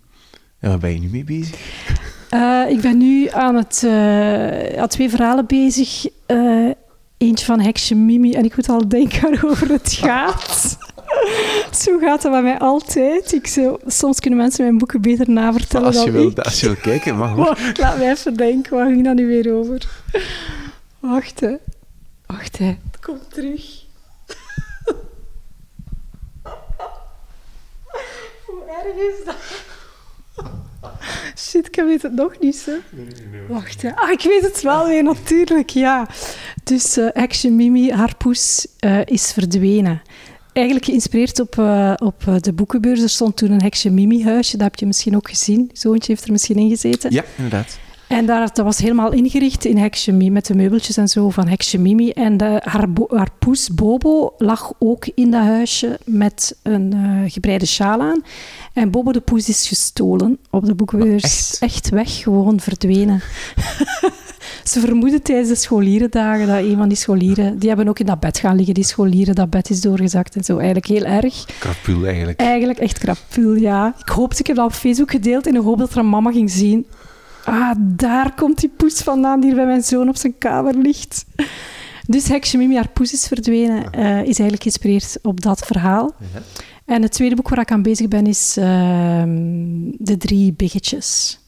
[0.59, 1.59] En waar ben je nu mee bezig?
[2.31, 6.09] Uh, ik ben nu aan, het, uh, aan twee verhalen bezig.
[6.27, 6.71] Uh,
[7.17, 10.79] eentje van Heksje Mimi en ik moet al denken waarover het gaat.
[11.83, 13.33] Zo gaat het bij mij altijd.
[13.33, 16.39] Ik zo, soms kunnen mensen mijn boeken beter navertellen als je dan wil, ik.
[16.39, 17.59] Als je wil kijken, mag hoor.
[17.81, 19.89] Laat mij even denken, waar ging dat nu weer over?
[21.01, 21.57] Wacht, hè.
[22.27, 22.67] Wacht, hè.
[22.67, 23.63] Het komt terug.
[28.47, 29.37] Hoe erg is dat?
[31.39, 32.71] Shit, ik weet het nog niet, zo.
[33.49, 33.97] Wacht, hè.
[33.97, 36.09] Ah, ik weet het wel weer, natuurlijk, ja.
[36.65, 40.03] Dus uh, Action Mimi, haar poes, uh, is verdwenen.
[40.53, 43.03] Eigenlijk geïnspireerd op, uh, op de boekenbeurs.
[43.03, 45.71] Er stond toen een Heksje Mimi-huisje, dat heb je misschien ook gezien.
[45.73, 47.13] Zoontje heeft er misschien in gezeten.
[47.13, 47.79] Ja, inderdaad.
[48.09, 52.11] En daar, dat was helemaal ingericht in met de meubeltjes en zo van Heksje Mimi.
[52.11, 57.67] En de, haar, haar poes Bobo lag ook in dat huisje met een uh, gebreide
[57.67, 58.23] sjaal aan.
[58.73, 61.23] En Bobo de poes is gestolen op de boekenbeurs.
[61.23, 61.59] Echt?
[61.61, 61.89] echt?
[61.89, 63.21] weg, gewoon verdwenen.
[64.65, 67.59] Ze vermoeden tijdens de scholierendagen dat een van die scholieren...
[67.59, 69.35] Die hebben ook in dat bed gaan liggen, die scholieren.
[69.35, 70.57] Dat bed is doorgezakt en zo.
[70.57, 71.45] Eigenlijk heel erg.
[71.59, 72.41] Krapul eigenlijk.
[72.41, 73.95] Eigenlijk echt krapul, ja.
[73.99, 76.31] Ik hoopte, ik heb dat op Facebook gedeeld in de hoop dat er een mama
[76.33, 76.87] ging zien.
[77.47, 81.25] Ah, daar komt die poes vandaan die hier bij mijn zoon op zijn kamer ligt.
[82.07, 86.15] Dus Heksje Mimi, haar poes is verdwenen, uh, is eigenlijk geïnspireerd op dat verhaal.
[86.19, 86.43] Ja.
[86.85, 88.65] En het tweede boek waar ik aan bezig ben is uh,
[89.99, 91.39] De Drie Biggetjes.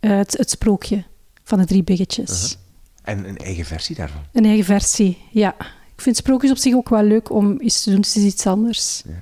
[0.00, 1.04] Uh, het, het, sprookje
[1.44, 2.58] van de Drie Biggetjes.
[3.02, 3.14] -huh.
[3.14, 4.20] En een eigen versie daarvan?
[4.32, 5.54] Een eigen versie, ja.
[5.94, 8.46] Ik vind sprookjes op zich ook wel leuk om iets te doen, het is iets
[8.46, 9.02] anders.
[9.06, 9.12] Ja.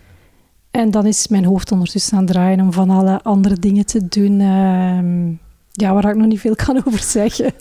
[0.70, 4.08] En dan is mijn hoofd ondertussen aan het draaien om van alle andere dingen te
[4.08, 4.40] doen.
[5.76, 7.52] Ja, waar ik nog niet veel kan over zeggen.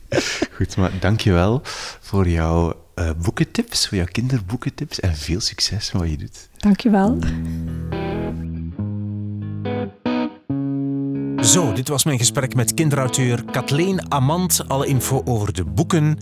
[0.56, 1.60] Goed, maar dankjewel
[2.00, 6.48] voor jouw uh, boekentips, voor jouw kinderboekentips en veel succes met wat je doet.
[6.56, 7.18] Dankjewel.
[11.42, 14.68] Zo, dit was mijn gesprek met kinderauteur Kathleen Amand.
[14.68, 16.18] Alle info over de boeken,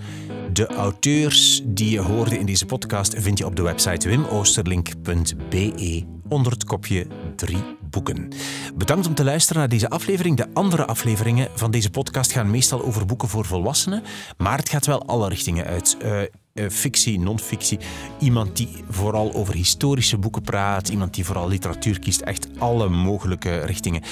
[0.53, 6.53] de auteurs die je hoorde in deze podcast vind je op de website wimoosterlink.be onder
[6.53, 8.29] het kopje 3 boeken.
[8.75, 10.37] Bedankt om te luisteren naar deze aflevering.
[10.37, 14.03] De andere afleveringen van deze podcast gaan meestal over boeken voor volwassenen,
[14.37, 15.97] maar het gaat wel alle richtingen uit.
[16.03, 16.21] Uh,
[16.55, 17.79] uh, fictie, non-fictie.
[18.19, 20.89] Iemand die vooral over historische boeken praat.
[20.89, 22.21] Iemand die vooral literatuur kiest.
[22.21, 24.03] Echt alle mogelijke richtingen.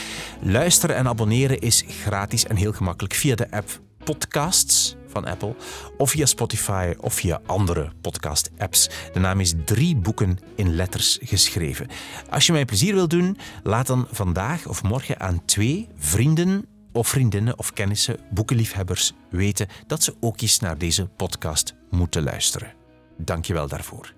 [0.40, 5.54] Luisteren en abonneren is gratis en heel gemakkelijk via de app Podcasts van Apple,
[5.96, 8.88] of via Spotify of via andere podcast-apps.
[9.12, 11.86] De naam is Drie Boeken in Letters geschreven.
[12.30, 17.08] Als je mij plezier wilt doen, laat dan vandaag of morgen aan twee vrienden of
[17.08, 22.72] vriendinnen of kennissen, boekenliefhebbers, weten dat ze ook eens naar deze podcast moeten luisteren.
[23.18, 24.12] Dank je wel daarvoor.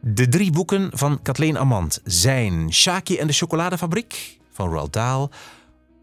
[0.00, 5.26] De drie boeken van Kathleen Amand zijn Shaki en de chocoladefabriek van Roald Dahl,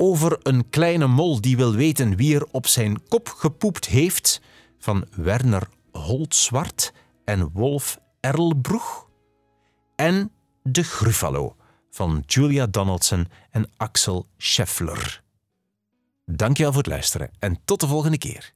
[0.01, 4.41] over een kleine mol die wil weten wie er op zijn kop gepoept heeft
[4.79, 6.93] van Werner Holtzwart
[7.25, 9.09] en Wolf Erlbroeg
[9.95, 10.31] en
[10.63, 11.55] De Gruffalo
[11.89, 15.23] van Julia Donaldson en Axel Scheffler.
[16.25, 18.53] Dankjewel voor het luisteren en tot de volgende keer.